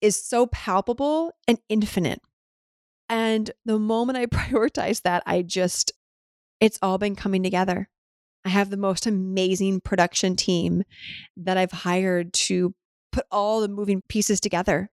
is 0.00 0.22
so 0.22 0.46
palpable 0.46 1.32
and 1.48 1.58
infinite. 1.68 2.20
And 3.08 3.50
the 3.64 3.78
moment 3.78 4.18
I 4.18 4.26
prioritize 4.26 5.02
that, 5.02 5.22
I 5.26 5.42
just 5.42 5.92
it's 6.60 6.78
all 6.80 6.98
been 6.98 7.16
coming 7.16 7.42
together. 7.42 7.88
I 8.44 8.48
have 8.48 8.70
the 8.70 8.76
most 8.76 9.06
amazing 9.06 9.80
production 9.80 10.36
team 10.36 10.84
that 11.36 11.58
I've 11.58 11.72
hired 11.72 12.32
to 12.34 12.74
put 13.12 13.26
all 13.30 13.60
the 13.60 13.68
moving 13.68 14.02
pieces 14.08 14.40
together. 14.40 14.90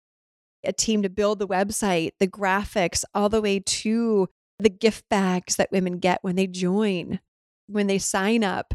A 0.64 0.73
team 0.73 1.03
to 1.03 1.09
build 1.09 1.38
the 1.38 1.47
website, 1.47 2.12
the 2.19 2.27
graphics, 2.27 3.05
all 3.14 3.29
the 3.29 3.40
way 3.40 3.61
to 3.61 4.29
the 4.59 4.69
gift 4.69 5.09
bags 5.09 5.57
that 5.57 5.71
women 5.71 5.99
get 5.99 6.19
when 6.23 6.35
they 6.35 6.47
join, 6.47 7.21
when 7.69 7.87
they 7.87 7.99
sign 7.99 8.42
up. 8.42 8.75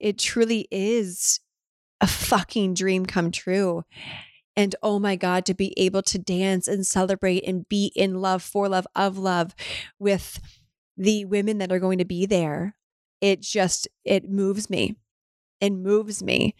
It 0.00 0.18
truly 0.18 0.66
is 0.70 1.40
a 2.00 2.06
fucking 2.06 2.74
dream 2.74 3.06
come 3.06 3.30
true. 3.30 3.84
And 4.60 4.76
oh 4.82 4.98
my 4.98 5.16
God, 5.16 5.46
to 5.46 5.54
be 5.54 5.72
able 5.78 6.02
to 6.02 6.18
dance 6.18 6.68
and 6.68 6.86
celebrate 6.86 7.48
and 7.48 7.66
be 7.66 7.92
in 7.96 8.20
love, 8.20 8.42
for 8.42 8.68
love, 8.68 8.86
of 8.94 9.16
love 9.16 9.54
with 9.98 10.38
the 10.98 11.24
women 11.24 11.56
that 11.58 11.72
are 11.72 11.78
going 11.78 11.96
to 11.96 12.04
be 12.04 12.26
there, 12.26 12.76
it 13.22 13.40
just 13.40 13.88
it 14.04 14.28
moves 14.28 14.68
me. 14.68 14.96
It 15.62 15.70
moves 15.70 16.22
me 16.22 16.54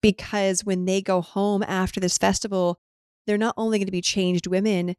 because 0.00 0.64
when 0.64 0.86
they 0.86 1.02
go 1.02 1.20
home 1.20 1.62
after 1.62 2.00
this 2.00 2.16
festival, 2.16 2.80
they're 3.26 3.36
not 3.36 3.54
only 3.58 3.76
going 3.78 3.86
to 3.86 3.92
be 3.92 4.00
changed 4.00 4.46
women, 4.46 4.96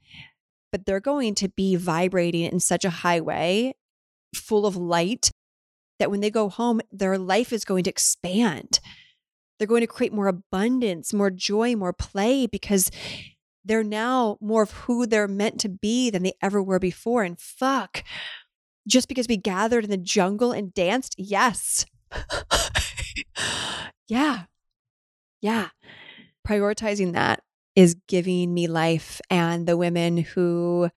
but 0.71 0.86
they're 0.86 0.99
going 0.99 1.34
to 1.34 1.49
be 1.49 1.75
vibrating 1.75 2.43
in 2.43 2.60
such 2.60 2.86
a 2.86 2.91
high 2.91 3.19
way, 3.19 3.73
full 4.36 4.67
of 4.67 4.77
light, 4.77 5.31
that 5.97 6.12
when 6.12 6.19
they 6.19 6.29
go 6.29 6.49
home, 6.49 6.81
their 6.91 7.17
life 7.17 7.51
is 7.51 7.65
going 7.65 7.84
to 7.86 7.89
expand. 7.89 8.79
They're 9.62 9.67
going 9.67 9.82
to 9.82 9.88
create 9.88 10.12
more 10.12 10.26
abundance, 10.26 11.13
more 11.13 11.30
joy, 11.30 11.76
more 11.76 11.93
play 11.93 12.47
because 12.47 12.89
they're 13.63 13.84
now 13.84 14.39
more 14.41 14.63
of 14.63 14.71
who 14.71 15.06
they're 15.06 15.28
meant 15.28 15.60
to 15.60 15.69
be 15.69 16.10
than 16.10 16.24
they 16.24 16.34
ever 16.41 16.63
were 16.63 16.80
before. 16.80 17.21
And 17.21 17.39
fuck, 17.39 18.04
just 18.88 19.08
because 19.08 19.28
we 19.28 19.38
gathered 19.38 19.84
in 19.84 19.91
the 19.91 19.97
jungle 19.97 20.52
and 20.52 20.74
danced? 20.74 21.13
Yes. 21.19 21.86
yeah. 24.08 24.45
Yeah. 25.41 25.67
Prioritizing 26.47 27.13
that 27.13 27.43
is 27.76 27.95
giving 28.08 28.56
me 28.56 28.65
life. 28.65 29.21
And 29.30 29.67
the 29.67 29.78
women 29.78 30.17
who 30.17 30.89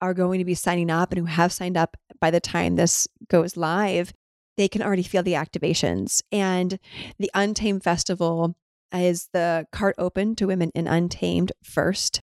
are 0.00 0.14
going 0.14 0.38
to 0.38 0.44
be 0.44 0.54
signing 0.54 0.92
up 0.92 1.10
and 1.10 1.18
who 1.18 1.26
have 1.26 1.52
signed 1.52 1.76
up 1.76 1.96
by 2.20 2.30
the 2.30 2.38
time 2.38 2.76
this 2.76 3.08
goes 3.28 3.56
live, 3.56 4.12
they 4.56 4.68
can 4.68 4.82
already 4.82 5.02
feel 5.02 5.22
the 5.22 5.32
activations. 5.32 6.22
And 6.32 6.78
the 7.18 7.30
Untamed 7.34 7.82
Festival 7.82 8.56
is 8.92 9.28
the 9.32 9.66
cart 9.72 9.94
open 9.98 10.36
to 10.36 10.46
women 10.46 10.70
in 10.74 10.86
Untamed 10.86 11.52
first. 11.62 12.20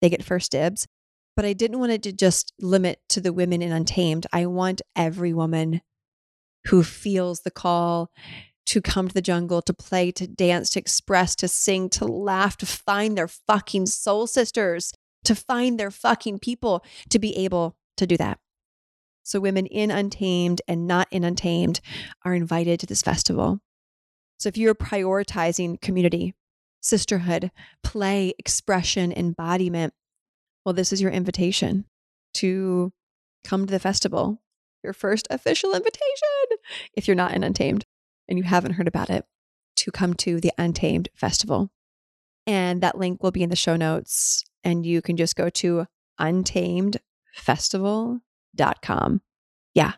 They 0.00 0.10
get 0.10 0.24
first 0.24 0.52
dibs. 0.52 0.86
But 1.36 1.44
I 1.44 1.52
didn't 1.52 1.78
want 1.78 1.92
it 1.92 2.02
to 2.04 2.12
just 2.12 2.54
limit 2.60 3.00
to 3.10 3.20
the 3.20 3.32
women 3.32 3.60
in 3.60 3.70
Untamed. 3.70 4.26
I 4.32 4.46
want 4.46 4.80
every 4.96 5.34
woman 5.34 5.82
who 6.68 6.82
feels 6.82 7.40
the 7.40 7.50
call 7.50 8.10
to 8.66 8.80
come 8.80 9.08
to 9.08 9.14
the 9.14 9.22
jungle, 9.22 9.62
to 9.62 9.74
play, 9.74 10.10
to 10.12 10.26
dance, 10.26 10.70
to 10.70 10.80
express, 10.80 11.36
to 11.36 11.46
sing, 11.46 11.88
to 11.90 12.04
laugh, 12.04 12.56
to 12.56 12.66
find 12.66 13.16
their 13.16 13.28
fucking 13.28 13.86
soul 13.86 14.26
sisters, 14.26 14.92
to 15.24 15.34
find 15.34 15.78
their 15.78 15.90
fucking 15.90 16.38
people, 16.38 16.84
to 17.10 17.18
be 17.18 17.36
able 17.36 17.76
to 17.96 18.06
do 18.06 18.16
that. 18.16 18.38
So, 19.26 19.40
women 19.40 19.66
in 19.66 19.90
Untamed 19.90 20.62
and 20.68 20.86
not 20.86 21.08
in 21.10 21.24
Untamed 21.24 21.80
are 22.24 22.32
invited 22.32 22.78
to 22.78 22.86
this 22.86 23.02
festival. 23.02 23.58
So, 24.38 24.48
if 24.48 24.56
you're 24.56 24.72
prioritizing 24.72 25.80
community, 25.80 26.36
sisterhood, 26.80 27.50
play, 27.82 28.34
expression, 28.38 29.12
embodiment, 29.12 29.94
well, 30.64 30.74
this 30.74 30.92
is 30.92 31.02
your 31.02 31.10
invitation 31.10 31.86
to 32.34 32.92
come 33.42 33.66
to 33.66 33.72
the 33.72 33.80
festival, 33.80 34.40
your 34.84 34.92
first 34.92 35.26
official 35.28 35.74
invitation, 35.74 36.58
if 36.92 37.08
you're 37.08 37.16
not 37.16 37.34
in 37.34 37.42
Untamed 37.42 37.84
and 38.28 38.38
you 38.38 38.44
haven't 38.44 38.74
heard 38.74 38.86
about 38.86 39.10
it, 39.10 39.24
to 39.74 39.90
come 39.90 40.14
to 40.14 40.40
the 40.40 40.52
Untamed 40.56 41.08
Festival. 41.16 41.72
And 42.46 42.80
that 42.80 42.96
link 42.96 43.24
will 43.24 43.32
be 43.32 43.42
in 43.42 43.50
the 43.50 43.56
show 43.56 43.74
notes. 43.74 44.44
And 44.62 44.86
you 44.86 45.02
can 45.02 45.16
just 45.16 45.34
go 45.34 45.50
to 45.50 45.88
untamedfestival.com. 48.56 49.20
Yeah, 49.74 49.92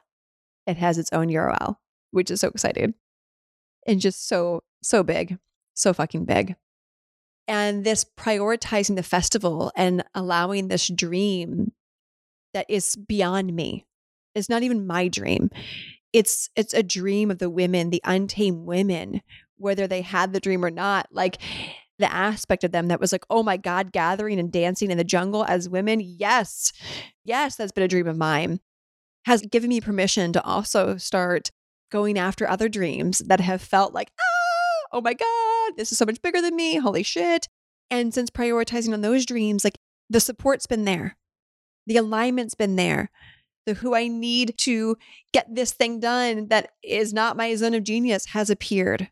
it 0.66 0.76
has 0.76 0.98
its 0.98 1.12
own 1.12 1.28
URL, 1.28 1.76
which 2.10 2.30
is 2.30 2.40
so 2.40 2.48
exciting 2.48 2.94
and 3.86 4.00
just 4.00 4.28
so, 4.28 4.62
so 4.82 5.02
big, 5.02 5.38
so 5.74 5.92
fucking 5.92 6.24
big. 6.24 6.56
And 7.46 7.84
this 7.84 8.04
prioritizing 8.04 8.96
the 8.96 9.02
festival 9.02 9.72
and 9.74 10.04
allowing 10.14 10.68
this 10.68 10.88
dream 10.88 11.72
that 12.52 12.66
is 12.68 12.96
beyond 12.96 13.54
me. 13.54 13.86
It's 14.34 14.50
not 14.50 14.62
even 14.62 14.86
my 14.86 15.08
dream. 15.08 15.50
It's 16.12 16.50
it's 16.56 16.74
a 16.74 16.82
dream 16.82 17.30
of 17.30 17.38
the 17.38 17.50
women, 17.50 17.90
the 17.90 18.02
untamed 18.04 18.66
women, 18.66 19.22
whether 19.56 19.86
they 19.86 20.02
had 20.02 20.32
the 20.32 20.40
dream 20.40 20.64
or 20.64 20.70
not. 20.70 21.08
Like 21.10 21.38
the 21.98 22.12
aspect 22.12 22.64
of 22.64 22.72
them 22.72 22.88
that 22.88 23.00
was 23.00 23.12
like, 23.12 23.24
oh 23.28 23.42
my 23.42 23.56
God, 23.56 23.92
gathering 23.92 24.38
and 24.38 24.52
dancing 24.52 24.90
in 24.90 24.98
the 24.98 25.04
jungle 25.04 25.44
as 25.44 25.68
women. 25.68 26.00
Yes. 26.00 26.72
Yes, 27.24 27.56
that's 27.56 27.72
been 27.72 27.84
a 27.84 27.88
dream 27.88 28.06
of 28.06 28.16
mine. 28.16 28.60
Has 29.26 29.42
given 29.42 29.68
me 29.68 29.80
permission 29.80 30.32
to 30.32 30.42
also 30.44 30.96
start 30.96 31.50
going 31.90 32.18
after 32.18 32.48
other 32.48 32.68
dreams 32.68 33.18
that 33.26 33.40
have 33.40 33.60
felt 33.60 33.92
like, 33.94 34.10
ah, 34.20 34.88
oh 34.92 35.00
my 35.00 35.14
God, 35.14 35.76
this 35.76 35.92
is 35.92 35.98
so 35.98 36.06
much 36.06 36.22
bigger 36.22 36.40
than 36.40 36.56
me. 36.56 36.76
Holy 36.76 37.02
shit. 37.02 37.48
And 37.90 38.12
since 38.12 38.30
prioritizing 38.30 38.92
on 38.92 39.00
those 39.00 39.26
dreams, 39.26 39.64
like 39.64 39.78
the 40.08 40.20
support's 40.20 40.66
been 40.66 40.84
there, 40.84 41.16
the 41.86 41.96
alignment's 41.96 42.54
been 42.54 42.76
there. 42.76 43.10
The 43.66 43.74
who 43.74 43.94
I 43.94 44.08
need 44.08 44.56
to 44.58 44.96
get 45.32 45.54
this 45.54 45.72
thing 45.72 46.00
done 46.00 46.48
that 46.48 46.70
is 46.82 47.12
not 47.12 47.36
my 47.36 47.54
zone 47.54 47.74
of 47.74 47.84
genius 47.84 48.26
has 48.26 48.48
appeared. 48.48 49.10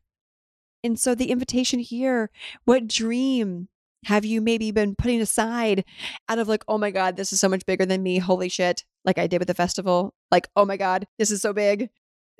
And 0.87 1.01
so 1.01 1.17
the 1.17 1.33
invitation 1.33 1.81
here, 1.81 2.31
what 2.65 2.87
dream 2.87 3.69
have 4.05 4.25
you 4.25 4.41
maybe 4.41 4.71
been 4.71 4.95
putting 4.95 5.21
aside 5.21 5.85
out 6.29 6.39
of 6.39 6.47
like, 6.47 6.63
oh 6.69 6.79
my 6.79 6.93
God, 6.93 7.17
this 7.17 7.33
is 7.33 7.41
so 7.41 7.49
much 7.49 7.67
bigger 7.67 7.85
than 7.85 8.05
me. 8.05 8.19
Holy 8.19 8.49
shit. 8.49 8.85
Like 9.05 9.19
I 9.19 9.27
did 9.27 9.41
with 9.41 9.49
the 9.49 9.55
festival. 9.55 10.15
Like, 10.31 10.47
oh 10.55 10.65
my 10.65 10.77
God, 10.77 11.09
this 11.19 11.33
is 11.33 11.43
so 11.43 11.53
big. 11.53 11.91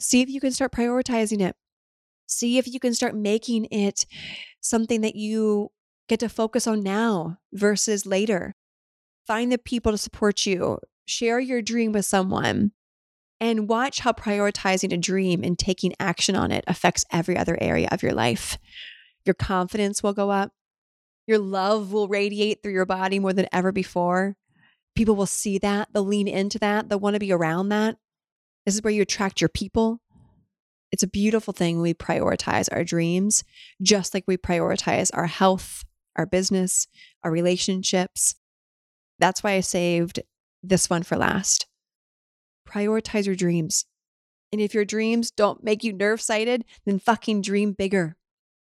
See 0.01 0.23
if 0.23 0.29
you 0.29 0.41
can 0.41 0.53
start 0.53 0.71
prioritizing 0.71 1.41
it. 1.41 1.57
See 2.29 2.57
if 2.57 2.69
you 2.69 2.79
can 2.79 2.95
start 2.95 3.17
making 3.17 3.67
it 3.73 4.07
something 4.61 5.01
that 5.01 5.17
you 5.17 5.71
get 6.09 6.21
to 6.21 6.29
focus 6.29 6.69
on 6.69 6.85
now 6.85 7.39
versus 7.53 8.07
later. 8.07 8.55
Find 9.27 9.51
the 9.51 9.59
people 9.59 9.91
to 9.91 9.99
support 9.99 10.47
you. 10.47 10.79
Share 11.05 11.41
your 11.41 11.63
dream 11.63 11.91
with 11.91 12.05
someone 12.05 12.71
and 13.41 13.69
watch 13.69 14.01
how 14.01 14.13
prioritizing 14.13 14.93
a 14.93 14.97
dream 14.97 15.43
and 15.45 15.59
taking 15.59 15.95
action 16.01 16.35
on 16.35 16.51
it 16.51 16.65
affects 16.67 17.05
every 17.13 17.37
other 17.37 17.59
area 17.61 17.89
of 17.93 18.03
your 18.03 18.13
life. 18.13 18.59
Your 19.25 19.35
confidence 19.35 20.03
will 20.03 20.13
go 20.13 20.31
up. 20.31 20.53
Your 21.27 21.39
love 21.39 21.93
will 21.93 22.09
radiate 22.09 22.63
through 22.63 22.73
your 22.73 22.87
body 22.87 23.19
more 23.19 23.33
than 23.33 23.49
ever 23.53 23.73
before. 23.73 24.37
People 24.95 25.17
will 25.17 25.27
see 25.27 25.59
that. 25.59 25.89
They'll 25.93 26.05
lean 26.05 26.29
into 26.29 26.59
that. 26.61 26.89
They'll 26.89 27.01
want 27.01 27.15
to 27.15 27.21
be 27.21 27.33
around 27.33 27.69
that. 27.71 27.97
This 28.65 28.75
is 28.75 28.83
where 28.83 28.93
you 28.93 29.03
attract 29.03 29.41
your 29.41 29.49
people. 29.49 30.01
It's 30.93 31.03
a 31.03 31.09
beautiful 31.09 31.53
thing 31.53 31.77
when 31.77 31.83
we 31.83 31.95
prioritize 31.95 32.69
our 32.73 32.85
dreams, 32.85 33.45
just 33.83 34.15
like 34.15 34.25
we 34.27 34.37
prioritize 34.37 35.11
our 35.13 35.27
health, 35.27 35.85
our 36.15 36.27
business, 36.27 36.87
our 37.23 37.31
relationships. 37.31 38.37
That's 39.19 39.43
why 39.43 39.53
I 39.53 39.61
saved 39.61 40.21
this 40.63 40.89
one 40.89 41.03
for 41.03 41.17
last 41.17 41.67
prioritize 42.67 43.27
your 43.27 43.35
dreams. 43.35 43.87
And 44.53 44.61
if 44.61 44.75
your 44.75 44.85
dreams 44.85 45.31
don't 45.31 45.65
make 45.65 45.85
you 45.85 45.93
nerve 45.93 46.21
sighted, 46.21 46.65
then 46.85 46.99
fucking 46.99 47.43
dream 47.43 47.73
bigger. 47.73 48.17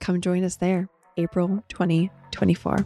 come 0.00 0.20
join 0.20 0.44
us 0.44 0.56
there, 0.56 0.88
April 1.16 1.64
2024. 1.68 2.84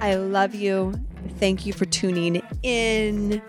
I 0.00 0.16
love 0.16 0.54
you. 0.54 0.92
Thank 1.38 1.66
you 1.66 1.72
for 1.72 1.84
tuning 1.84 2.42
in. 2.62 3.42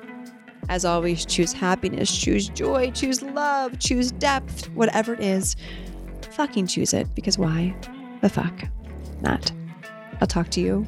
As 0.68 0.84
always, 0.84 1.26
choose 1.26 1.54
happiness, 1.54 2.16
choose 2.16 2.50
joy, 2.50 2.92
choose 2.92 3.22
love, 3.22 3.78
choose 3.80 4.12
depth, 4.12 4.70
whatever 4.72 5.14
it 5.14 5.20
is. 5.20 5.56
Fucking 6.32 6.68
choose 6.68 6.94
it 6.94 7.14
because 7.14 7.38
why 7.38 7.76
the 8.22 8.30
fuck 8.30 8.64
not? 9.22 9.52
I'll 10.20 10.28
talk 10.28 10.50
to 10.50 10.62
you 10.62 10.88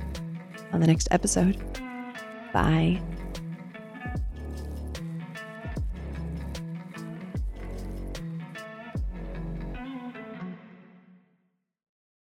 on 0.71 0.80
the 0.80 0.88
next 0.88 1.08
episode. 1.12 1.58
Bye. 2.54 3.00